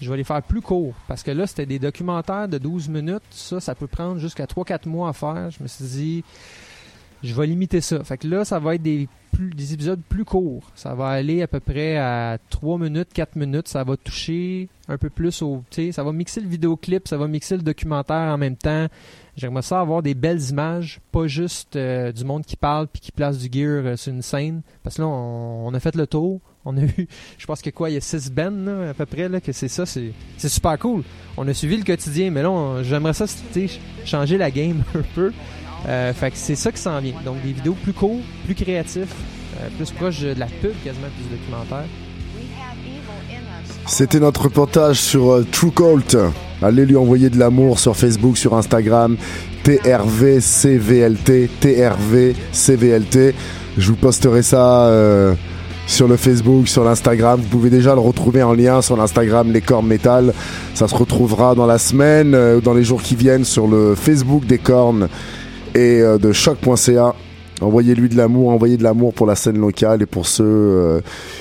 je 0.00 0.10
vais 0.10 0.16
les 0.16 0.24
faire 0.24 0.42
plus 0.42 0.60
courts. 0.60 0.94
Parce 1.06 1.22
que 1.22 1.30
là, 1.30 1.46
c'était 1.46 1.66
des 1.66 1.78
documentaires 1.78 2.48
de 2.48 2.58
12 2.58 2.88
minutes, 2.88 3.22
ça, 3.30 3.60
ça 3.60 3.74
peut 3.74 3.86
prendre 3.86 4.18
jusqu'à 4.18 4.46
3-4 4.46 4.88
mois 4.88 5.10
à 5.10 5.12
faire. 5.12 5.50
Je 5.50 5.62
me 5.62 5.68
suis 5.68 5.84
dit, 5.84 6.24
je 7.22 7.34
vais 7.34 7.46
limiter 7.46 7.80
ça. 7.80 8.02
Fait 8.04 8.18
que 8.18 8.28
là, 8.28 8.44
ça 8.44 8.58
va 8.58 8.74
être 8.74 8.82
des, 8.82 9.08
des 9.38 9.74
épisodes 9.74 10.00
plus 10.08 10.24
courts. 10.24 10.70
Ça 10.74 10.94
va 10.94 11.08
aller 11.08 11.42
à 11.42 11.46
peu 11.48 11.60
près 11.60 11.96
à 11.96 12.38
3 12.50 12.78
minutes, 12.78 13.08
4 13.12 13.36
minutes. 13.36 13.68
Ça 13.68 13.84
va 13.84 13.96
toucher 13.96 14.68
un 14.88 14.98
peu 14.98 15.10
plus 15.10 15.42
au. 15.42 15.62
Ça 15.92 16.02
va 16.02 16.12
mixer 16.12 16.40
le 16.40 16.48
vidéoclip, 16.48 17.08
ça 17.08 17.16
va 17.16 17.26
mixer 17.26 17.56
le 17.56 17.62
documentaire 17.62 18.32
en 18.32 18.38
même 18.38 18.56
temps. 18.56 18.86
J'aimerais 19.36 19.62
ça 19.62 19.80
avoir 19.80 20.02
des 20.02 20.14
belles 20.14 20.42
images, 20.50 21.00
pas 21.12 21.28
juste 21.28 21.76
euh, 21.76 22.10
du 22.10 22.24
monde 22.24 22.44
qui 22.44 22.56
parle 22.56 22.88
puis 22.88 23.00
qui 23.00 23.12
place 23.12 23.38
du 23.38 23.48
gear 23.52 23.84
euh, 23.84 23.96
sur 23.96 24.12
une 24.12 24.22
scène. 24.22 24.62
Parce 24.82 24.96
que 24.96 25.02
là, 25.02 25.08
on, 25.08 25.72
a 25.72 25.78
fait 25.78 25.94
le 25.94 26.08
tour. 26.08 26.40
On 26.64 26.76
a 26.76 26.82
eu, 26.82 27.06
je 27.38 27.46
pense 27.46 27.62
que 27.62 27.70
quoi, 27.70 27.88
il 27.88 27.94
y 27.94 27.96
a 27.96 28.00
6 28.00 28.32
bands 28.32 28.66
à 28.88 28.94
peu 28.94 29.06
près, 29.06 29.28
là, 29.28 29.40
que 29.40 29.52
c'est 29.52 29.68
ça. 29.68 29.86
C'est 29.86 30.12
super 30.36 30.76
cool. 30.78 31.04
On 31.36 31.46
a 31.46 31.54
suivi 31.54 31.76
le 31.76 31.84
quotidien, 31.84 32.32
mais 32.32 32.42
là, 32.42 32.82
j'aimerais 32.82 33.12
ça 33.12 33.26
changer 34.04 34.38
la 34.38 34.50
game 34.50 34.82
un 34.96 35.02
peu. 35.14 35.32
Euh, 35.86 36.12
fait 36.12 36.30
que 36.30 36.36
c'est 36.36 36.56
ça 36.56 36.72
qui 36.72 36.80
s'en 36.80 37.00
vient. 37.00 37.14
Donc 37.24 37.40
des 37.42 37.52
vidéos 37.52 37.76
plus 37.82 37.92
courtes, 37.92 38.22
plus 38.44 38.54
créatifs, 38.54 39.14
euh, 39.60 39.68
plus 39.76 39.90
proches 39.90 40.20
de 40.20 40.34
la 40.38 40.46
pub 40.46 40.72
quasiment, 40.84 41.06
plus 41.16 41.36
documentaire. 41.36 41.84
C'était 43.86 44.20
notre 44.20 44.42
reportage 44.44 45.00
sur 45.00 45.32
euh, 45.32 45.46
True 45.50 45.70
Cult. 45.70 46.16
Allez 46.60 46.84
lui 46.84 46.96
envoyer 46.96 47.30
de 47.30 47.38
l'amour 47.38 47.78
sur 47.78 47.96
Facebook, 47.96 48.36
sur 48.36 48.54
Instagram. 48.54 49.16
TRVCVLT, 49.62 51.50
TRVCVLT. 51.60 53.34
Je 53.76 53.88
vous 53.88 53.96
posterai 53.96 54.42
ça 54.42 54.90
sur 55.86 56.08
le 56.08 56.16
Facebook, 56.16 56.68
sur 56.68 56.84
l'Instagram. 56.84 57.40
Vous 57.40 57.48
pouvez 57.48 57.70
déjà 57.70 57.94
le 57.94 58.00
retrouver 58.00 58.42
en 58.42 58.54
lien 58.54 58.80
sur 58.80 58.96
l'Instagram 58.96 59.52
Les 59.52 59.60
Cornes 59.60 59.86
Métal. 59.86 60.32
Ça 60.74 60.88
se 60.88 60.94
retrouvera 60.94 61.54
dans 61.54 61.66
la 61.66 61.78
semaine, 61.78 62.34
ou 62.34 62.60
dans 62.60 62.72
les 62.72 62.82
jours 62.82 63.02
qui 63.02 63.14
viennent 63.14 63.44
sur 63.44 63.66
le 63.66 63.94
Facebook 63.94 64.46
des 64.46 64.58
Cornes 64.58 65.08
et 65.74 66.00
euh, 66.00 66.18
de 66.18 66.32
choc.ca. 66.32 67.14
Envoyez-lui 67.60 68.08
de 68.08 68.16
l'amour, 68.16 68.50
envoyez 68.50 68.76
de 68.76 68.84
l'amour 68.84 69.12
pour 69.12 69.26
la 69.26 69.34
scène 69.34 69.58
locale 69.58 70.02
et 70.02 70.06
pour 70.06 70.26
ceux 70.26 70.44
euh, 70.44 71.00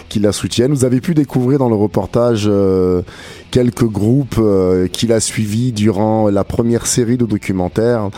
qui 0.09 0.19
la 0.19 0.31
soutiennent. 0.31 0.73
Vous 0.73 0.85
avez 0.85 0.99
pu 0.99 1.13
découvrir 1.13 1.59
dans 1.59 1.69
le 1.69 1.75
reportage 1.75 2.45
euh, 2.47 3.03
quelques 3.51 3.87
groupes 3.87 4.39
qu'il 4.91 5.11
a 5.11 5.19
suivis 5.19 5.71
durant 5.71 6.29
la 6.29 6.43
première 6.43 6.85
série 6.85 7.17
de 7.17 7.25
documentaires. 7.25 8.09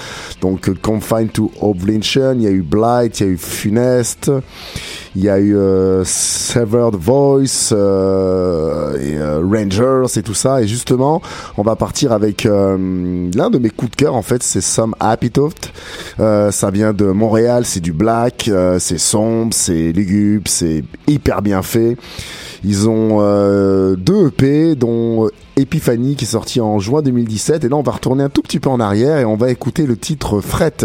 Donc 0.41 0.69
Confined 0.81 1.31
to 1.31 1.51
Oblivion, 1.61 2.33
il 2.35 2.43
y 2.43 2.47
a 2.47 2.51
eu 2.51 2.61
Blight, 2.61 3.19
il 3.19 3.25
y 3.25 3.29
a 3.29 3.31
eu 3.31 3.37
Funest, 3.37 4.31
il 5.15 5.23
y 5.23 5.29
a 5.29 5.39
eu 5.39 5.55
euh, 5.55 6.03
Severed 6.05 6.95
Voice, 6.95 7.71
euh, 7.71 8.97
et, 8.99 9.17
euh, 9.17 9.41
Rangers 9.43 10.17
et 10.17 10.23
tout 10.23 10.33
ça. 10.33 10.61
Et 10.61 10.67
justement, 10.67 11.21
on 11.57 11.63
va 11.63 11.75
partir 11.75 12.11
avec 12.11 12.45
euh, 12.45 13.29
l'un 13.35 13.49
de 13.49 13.57
mes 13.57 13.69
coups 13.69 13.91
de 13.91 13.95
cœur 13.95 14.15
en 14.15 14.21
fait, 14.21 14.43
c'est 14.43 14.61
Some 14.61 14.95
Happy 14.99 15.31
Euh, 16.19 16.51
ça 16.51 16.71
vient 16.71 16.93
de 16.93 17.05
Montréal, 17.05 17.65
c'est 17.65 17.79
du 17.79 17.93
black, 17.93 18.49
c'est 18.79 18.99
sombre, 18.99 19.53
c'est 19.53 19.91
lugubre, 19.91 20.47
c'est 20.47 20.83
hyper 21.07 21.41
bien 21.41 21.61
fait. 21.61 21.97
Ils 22.63 22.89
ont 22.89 23.19
deux 23.95 24.27
EP, 24.27 24.75
dont 24.75 25.29
Epiphany 25.55 26.15
qui 26.15 26.25
est 26.25 26.27
sorti 26.27 26.59
en 26.61 26.79
juin 26.79 27.01
2017. 27.01 27.63
Et 27.63 27.69
là, 27.69 27.75
on 27.75 27.83
va 27.83 27.93
retourner 27.93 28.23
un 28.23 28.29
tout 28.29 28.41
petit 28.41 28.59
peu 28.59 28.69
en 28.69 28.79
arrière 28.79 29.17
et 29.17 29.25
on 29.25 29.35
va 29.35 29.49
écouter 29.49 29.85
le 29.85 29.97
titre 29.97 30.41
Fret, 30.41 30.77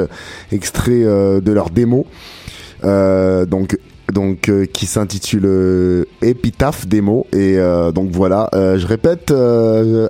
extrait 0.53 1.01
de 1.01 1.53
leur 1.53 1.71
démo. 1.71 2.07
Euh, 2.85 3.47
donc 3.47 3.79
donc 4.13 4.49
euh, 4.49 4.67
qui 4.67 4.87
s'intitule 4.87 5.47
euh, 5.47 6.05
Épitaphe 6.21 6.87
démo 6.87 7.27
et 7.33 7.59
euh, 7.59 7.91
donc 7.93 8.11
voilà 8.11 8.51
je 8.53 8.87
répète 8.87 9.33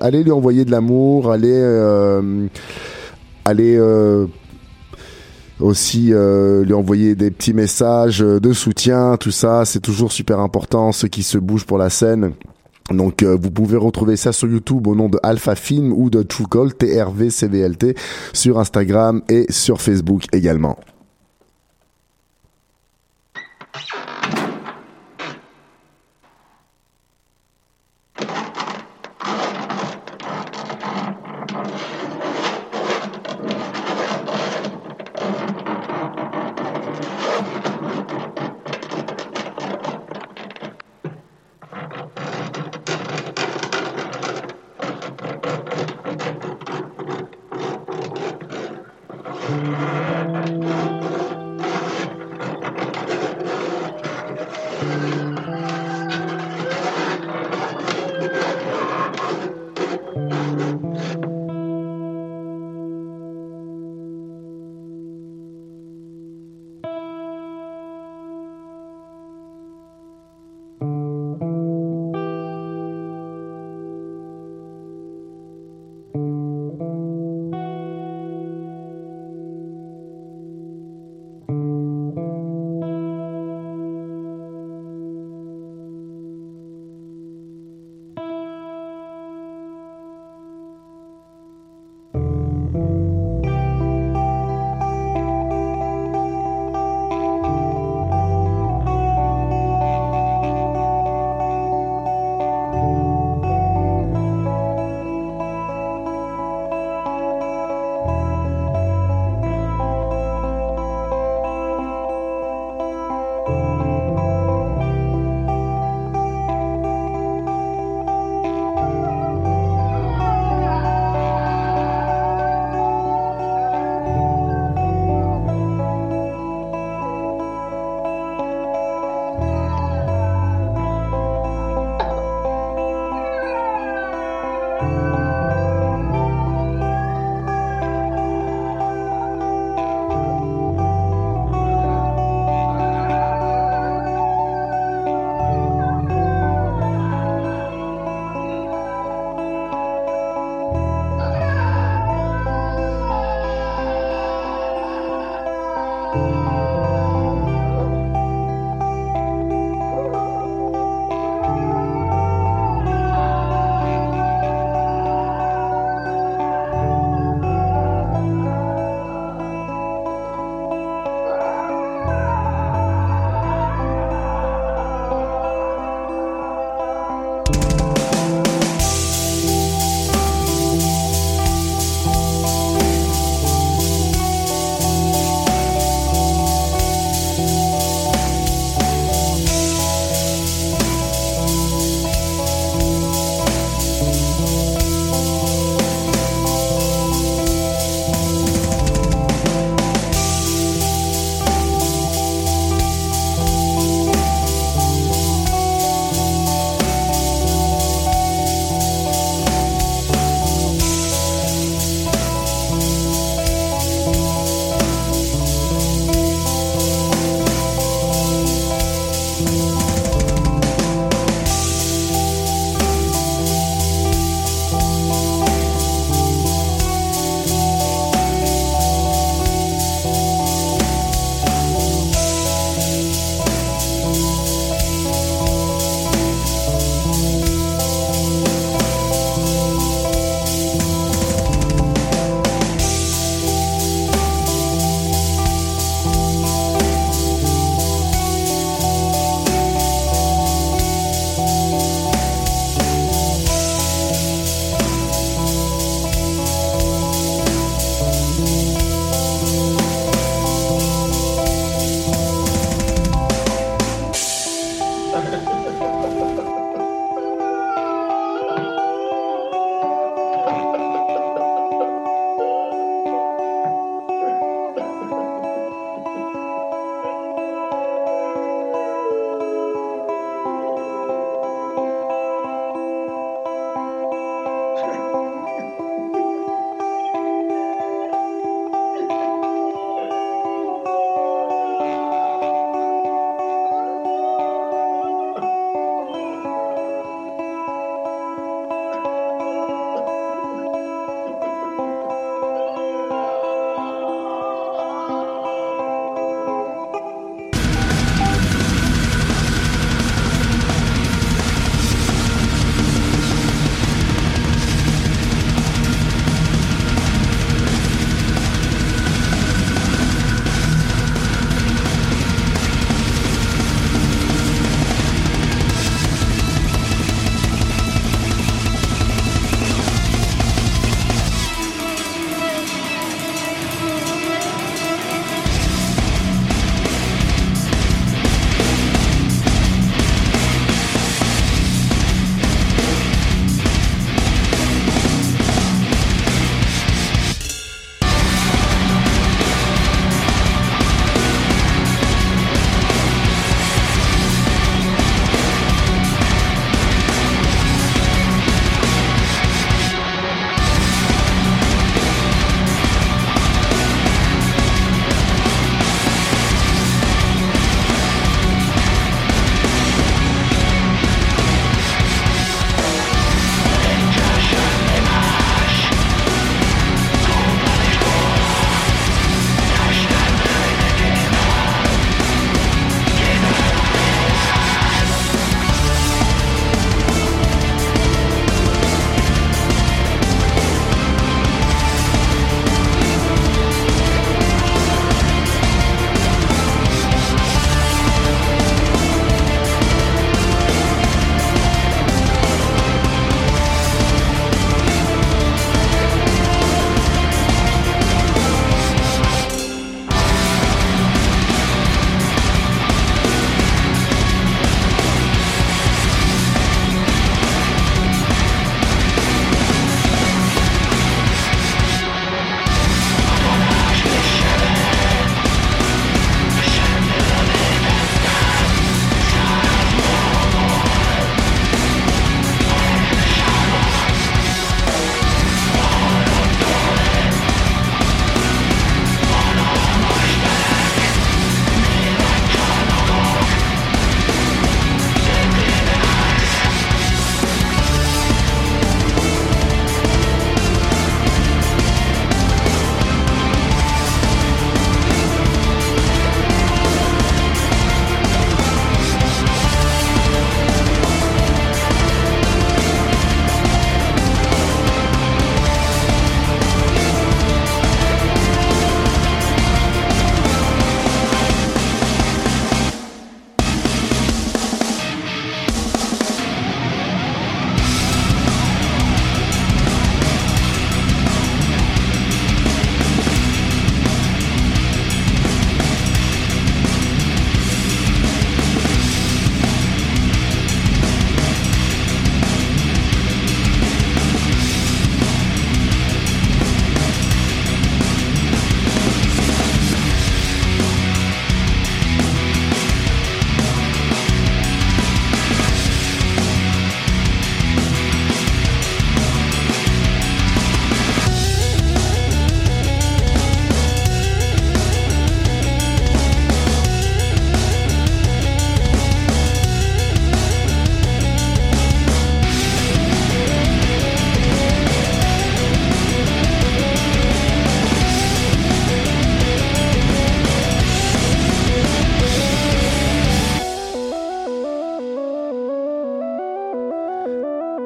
allez 0.00 0.24
lui 0.24 0.32
envoyer 0.32 0.64
de 0.64 0.70
l'amour 0.70 1.30
allez 1.30 1.60
allez 3.44 3.78
aussi 5.60 6.12
lui 6.12 6.72
envoyer 6.72 7.14
des 7.14 7.30
petits 7.30 7.54
messages 7.54 8.18
de 8.18 8.52
soutien 8.52 9.16
tout 9.16 9.30
ça 9.30 9.64
c'est 9.64 9.80
toujours 9.80 10.12
super 10.12 10.40
important 10.40 10.92
ceux 10.92 11.08
qui 11.08 11.22
se 11.22 11.38
bougent 11.38 11.66
pour 11.66 11.78
la 11.78 11.90
scène 11.90 12.32
donc 12.90 13.22
vous 13.22 13.50
pouvez 13.50 13.76
retrouver 13.76 14.16
ça 14.16 14.32
sur 14.32 14.48
YouTube 14.48 14.86
au 14.86 14.94
nom 14.94 15.08
de 15.08 15.18
Alpha 15.22 15.54
Film 15.54 15.92
ou 15.92 16.10
de 16.10 16.22
TrueCall 16.22 16.74
TRVCVLT 16.74 17.96
sur 18.32 18.58
Instagram 18.58 19.22
et 19.30 19.46
sur 19.50 19.80
Facebook 19.80 20.24
également. 20.32 20.76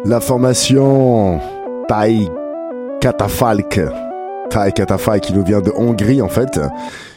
La 0.09 0.21
formation 0.21 1.39
Tai 1.87 2.31
Katafalk. 2.99 3.79
Tai 4.49 4.73
Katafalk 4.73 5.23
qui 5.23 5.35
nous 5.35 5.45
vient 5.45 5.61
de 5.61 5.71
Hongrie 5.77 6.23
en 6.23 6.31
fait 6.31 6.59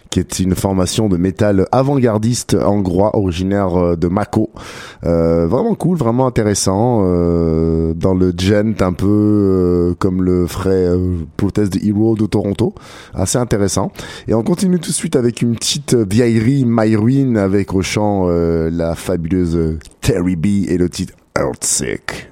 qui 0.09 0.19
est 0.19 0.39
une 0.39 0.55
formation 0.55 1.07
de 1.07 1.15
métal 1.15 1.67
avant-gardiste 1.71 2.53
hongrois 2.53 3.17
originaire 3.17 3.81
euh, 3.81 3.95
de 3.95 4.09
Mako. 4.09 4.49
Euh, 5.05 5.47
vraiment 5.47 5.73
cool, 5.73 5.97
vraiment 5.97 6.27
intéressant. 6.27 7.03
Euh, 7.05 7.93
dans 7.93 8.13
le 8.13 8.33
gent 8.37 8.81
un 8.81 8.91
peu 8.91 9.07
euh, 9.07 9.95
comme 9.97 10.21
le 10.21 10.47
ferait 10.47 10.87
euh, 10.87 11.19
Protest 11.37 11.79
the 11.79 11.85
Hero 11.85 12.17
de 12.17 12.25
Toronto. 12.25 12.75
Assez 13.13 13.37
intéressant. 13.37 13.93
Et 14.27 14.33
on 14.33 14.43
continue 14.43 14.81
tout 14.81 14.89
de 14.89 14.95
suite 14.95 15.15
avec 15.15 15.41
une 15.41 15.55
petite 15.55 15.93
vieillerie 15.93 16.65
My 16.67 16.93
Ruin 16.97 17.37
avec 17.37 17.73
au 17.73 17.81
chant 17.81 18.25
euh, 18.27 18.69
la 18.69 18.95
fabuleuse 18.95 19.79
Terry 20.01 20.35
B 20.35 20.67
et 20.67 20.77
le 20.77 20.89
titre 20.89 21.13
Earthsick. 21.39 22.30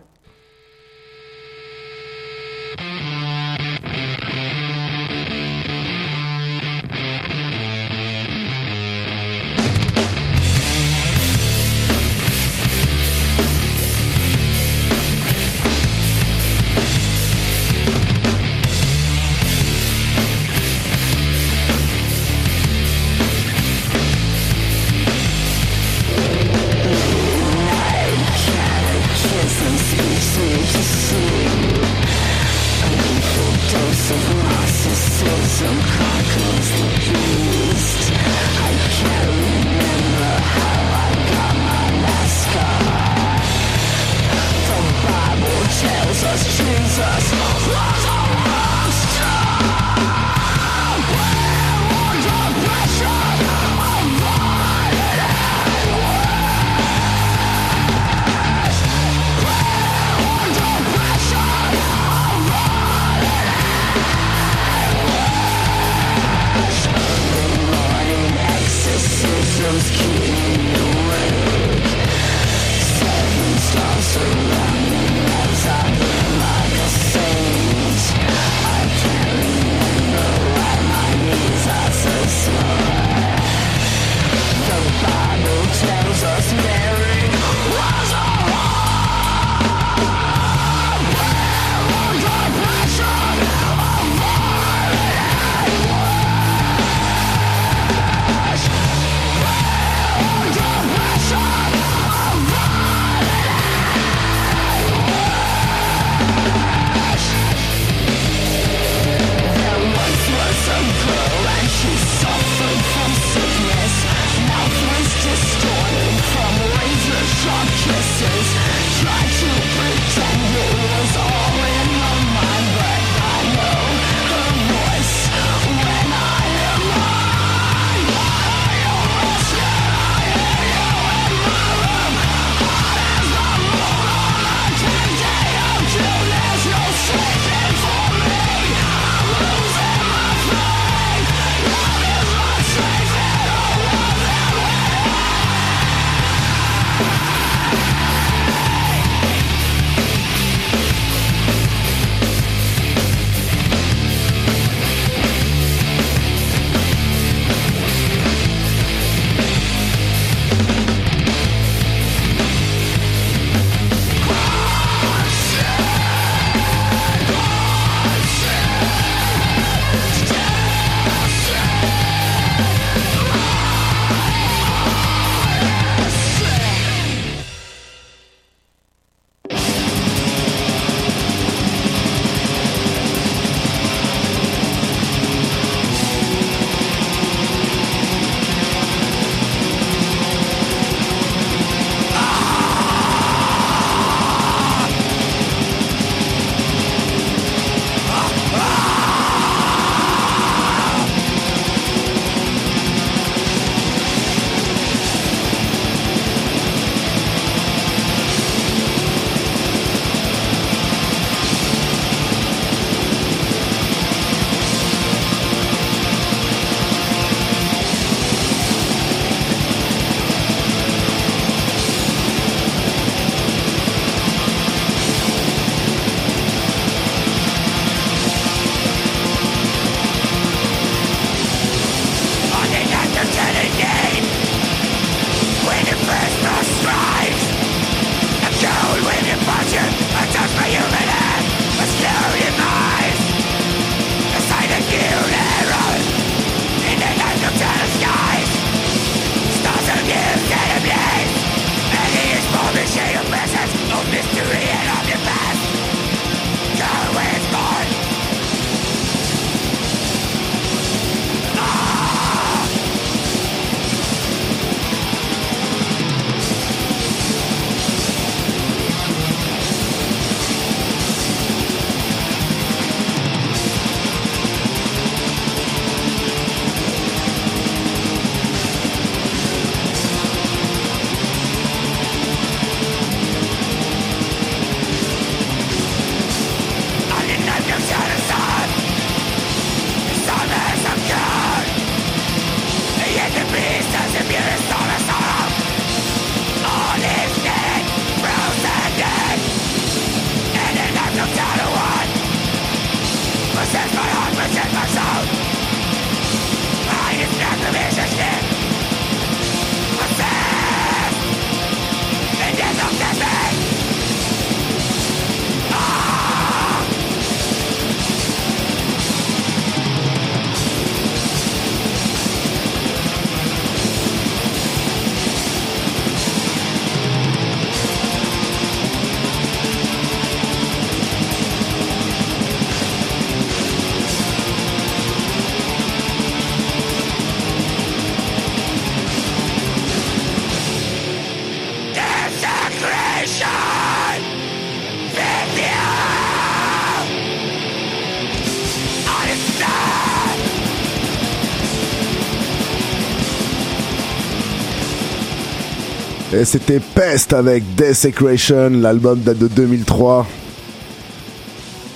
C'était 356.45 356.79
Pest 356.79 357.33
avec 357.33 357.75
Desecration, 357.75 358.69
l'album 358.69 359.19
date 359.19 359.39
de 359.39 359.47
2003. 359.47 360.25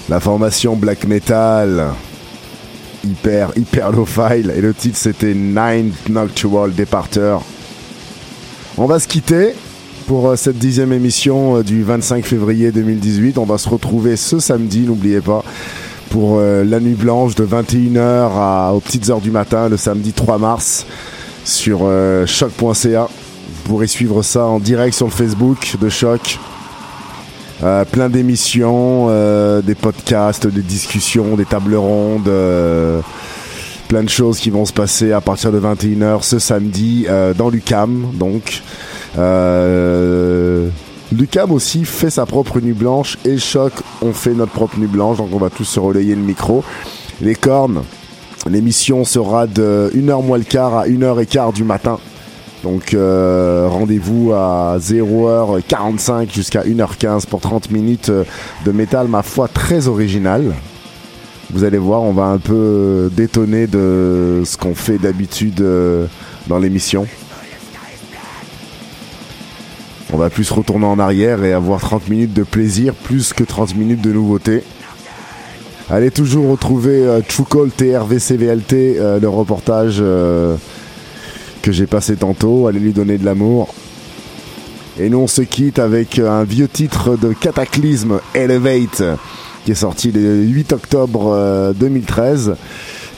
La 0.09 0.19
formation 0.19 0.75
black 0.75 1.05
metal, 1.05 1.93
hyper, 3.05 3.51
hyper 3.55 3.91
low 3.93 4.05
file, 4.05 4.51
et 4.55 4.59
le 4.59 4.73
titre 4.73 4.97
c'était 4.97 5.33
Nine 5.33 5.93
Noctual 6.09 6.73
Departure. 6.73 7.41
On 8.77 8.85
va 8.85 8.99
se 8.99 9.07
quitter 9.07 9.53
pour 10.07 10.29
euh, 10.29 10.35
cette 10.35 10.57
dixième 10.57 10.91
émission 10.91 11.59
euh, 11.59 11.63
du 11.63 11.83
25 11.83 12.25
février 12.25 12.71
2018. 12.73 13.37
On 13.37 13.45
va 13.45 13.57
se 13.57 13.69
retrouver 13.69 14.17
ce 14.17 14.39
samedi, 14.39 14.81
n'oubliez 14.81 15.21
pas, 15.21 15.43
pour 16.09 16.39
euh, 16.39 16.65
la 16.65 16.81
nuit 16.81 16.95
blanche 16.95 17.35
de 17.35 17.45
21h 17.45 18.73
aux 18.73 18.79
petites 18.81 19.09
heures 19.09 19.21
du 19.21 19.31
matin, 19.31 19.69
le 19.69 19.77
samedi 19.77 20.11
3 20.11 20.37
mars, 20.37 20.85
sur 21.45 21.89
choc.ca. 22.25 23.07
Vous 23.63 23.69
pourrez 23.69 23.87
suivre 23.87 24.23
ça 24.23 24.43
en 24.43 24.59
direct 24.59 24.93
sur 24.93 25.05
le 25.05 25.11
Facebook 25.11 25.77
de 25.79 25.87
Choc. 25.87 26.37
Euh, 27.63 27.85
plein 27.85 28.09
d'émissions, 28.09 29.05
euh, 29.07 29.61
des 29.61 29.73
podcasts, 29.73 30.47
des 30.47 30.61
discussions, 30.61 31.37
des 31.37 31.45
tables 31.45 31.75
rondes, 31.75 32.27
euh, 32.27 32.99
plein 33.87 34.03
de 34.03 34.09
choses 34.09 34.39
qui 34.39 34.49
vont 34.49 34.65
se 34.65 34.73
passer 34.73 35.13
à 35.13 35.21
partir 35.21 35.53
de 35.53 35.59
21h 35.61 36.23
ce 36.23 36.39
samedi 36.39 37.07
dans 37.37 37.49
l'UCAM. 37.49 38.07
Donc, 38.15 38.61
l'UCAM 41.13 41.51
aussi 41.51 41.85
fait 41.85 42.09
sa 42.09 42.25
propre 42.25 42.59
nuit 42.59 42.73
blanche 42.73 43.17
et 43.23 43.37
Choc, 43.37 43.71
on 44.01 44.11
fait 44.11 44.33
notre 44.33 44.51
propre 44.51 44.77
nuit 44.77 44.87
blanche. 44.87 45.19
Donc, 45.19 45.29
on 45.31 45.37
va 45.37 45.49
tous 45.49 45.63
se 45.63 45.79
relayer 45.79 46.15
le 46.15 46.21
micro. 46.21 46.65
Les 47.21 47.35
cornes, 47.35 47.83
l'émission 48.45 49.05
sera 49.05 49.47
de 49.47 49.89
1h 49.95 50.21
moins 50.21 50.37
le 50.37 50.43
quart 50.43 50.79
à 50.79 50.85
1h15 50.85 51.53
du 51.53 51.63
matin. 51.63 51.97
Donc 52.63 52.93
euh, 52.93 53.67
rendez-vous 53.69 54.31
à 54.31 54.77
0h45 54.79 56.33
jusqu'à 56.33 56.63
1h15 56.63 57.27
pour 57.27 57.41
30 57.41 57.69
minutes 57.71 58.09
de 58.65 58.71
métal, 58.71 59.09
ma 59.09 59.21
foi, 59.21 59.49
très 59.49 59.89
original. 59.89 60.53
Vous 61.51 61.65
allez 61.65 61.77
voir, 61.77 62.01
on 62.01 62.13
va 62.13 62.23
un 62.23 62.37
peu 62.37 63.11
détonner 63.11 63.67
de 63.67 64.43
ce 64.45 64.55
qu'on 64.55 64.75
fait 64.75 64.97
d'habitude 64.97 65.59
euh, 65.59 66.07
dans 66.47 66.57
l'émission. 66.57 67.05
On 70.13 70.17
va 70.17 70.29
plus 70.29 70.49
retourner 70.49 70.85
en 70.85 70.99
arrière 70.99 71.43
et 71.43 71.51
avoir 71.51 71.81
30 71.81 72.07
minutes 72.07 72.33
de 72.33 72.43
plaisir 72.43 72.93
plus 72.93 73.33
que 73.33 73.43
30 73.43 73.75
minutes 73.75 74.01
de 74.01 74.13
nouveauté. 74.13 74.63
Allez 75.89 76.11
toujours 76.11 76.49
retrouver 76.49 77.05
euh, 77.05 77.19
TRVCVLT, 77.21 79.19
le 79.19 79.27
reportage 79.27 80.01
que 81.63 81.71
j'ai 81.71 81.87
passé 81.87 82.15
tantôt. 82.15 82.67
Allez 82.67 82.79
lui 82.79 82.93
donner 82.93 83.17
de 83.17 83.25
l'amour. 83.25 83.73
Et 84.99 85.09
nous 85.09 85.17
on 85.17 85.27
se 85.27 85.41
quitte 85.41 85.79
avec 85.79 86.19
un 86.19 86.43
vieux 86.43 86.67
titre 86.67 87.17
de 87.17 87.33
Cataclysme 87.33 88.19
Elevate 88.35 89.01
qui 89.65 89.71
est 89.71 89.75
sorti 89.75 90.11
le 90.11 90.43
8 90.43 90.73
octobre 90.73 91.73
2013. 91.75 92.49
Euh, 92.49 92.53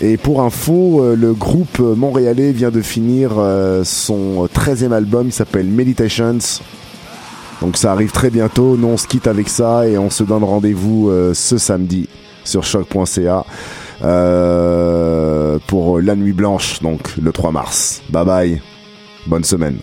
Et 0.01 0.17
pour 0.17 0.41
info, 0.41 1.01
euh, 1.01 1.15
le 1.15 1.33
groupe 1.33 1.79
montréalais 1.79 2.51
vient 2.51 2.71
de 2.71 2.81
finir 2.81 3.31
euh, 3.37 3.83
son 3.83 4.47
13e 4.53 4.91
album, 4.91 5.27
il 5.27 5.33
s'appelle 5.33 5.65
Meditations. 5.65 6.37
Donc 7.61 7.77
ça 7.77 7.91
arrive 7.91 8.11
très 8.11 8.29
bientôt, 8.29 8.77
nous 8.77 8.89
on 8.89 8.97
se 8.97 9.07
quitte 9.07 9.27
avec 9.27 9.49
ça 9.49 9.87
et 9.87 9.97
on 9.97 10.09
se 10.09 10.23
donne 10.23 10.43
rendez-vous 10.43 11.09
ce 11.33 11.57
samedi 11.57 12.09
sur 12.43 12.63
choc.ca. 12.63 13.45
Euh, 14.03 15.57
pour 15.67 15.99
la 16.01 16.15
nuit 16.15 16.33
blanche, 16.33 16.81
donc 16.81 17.15
le 17.17 17.31
3 17.31 17.51
mars. 17.51 18.01
Bye 18.09 18.25
bye, 18.25 18.61
bonne 19.27 19.43
semaine. 19.43 19.79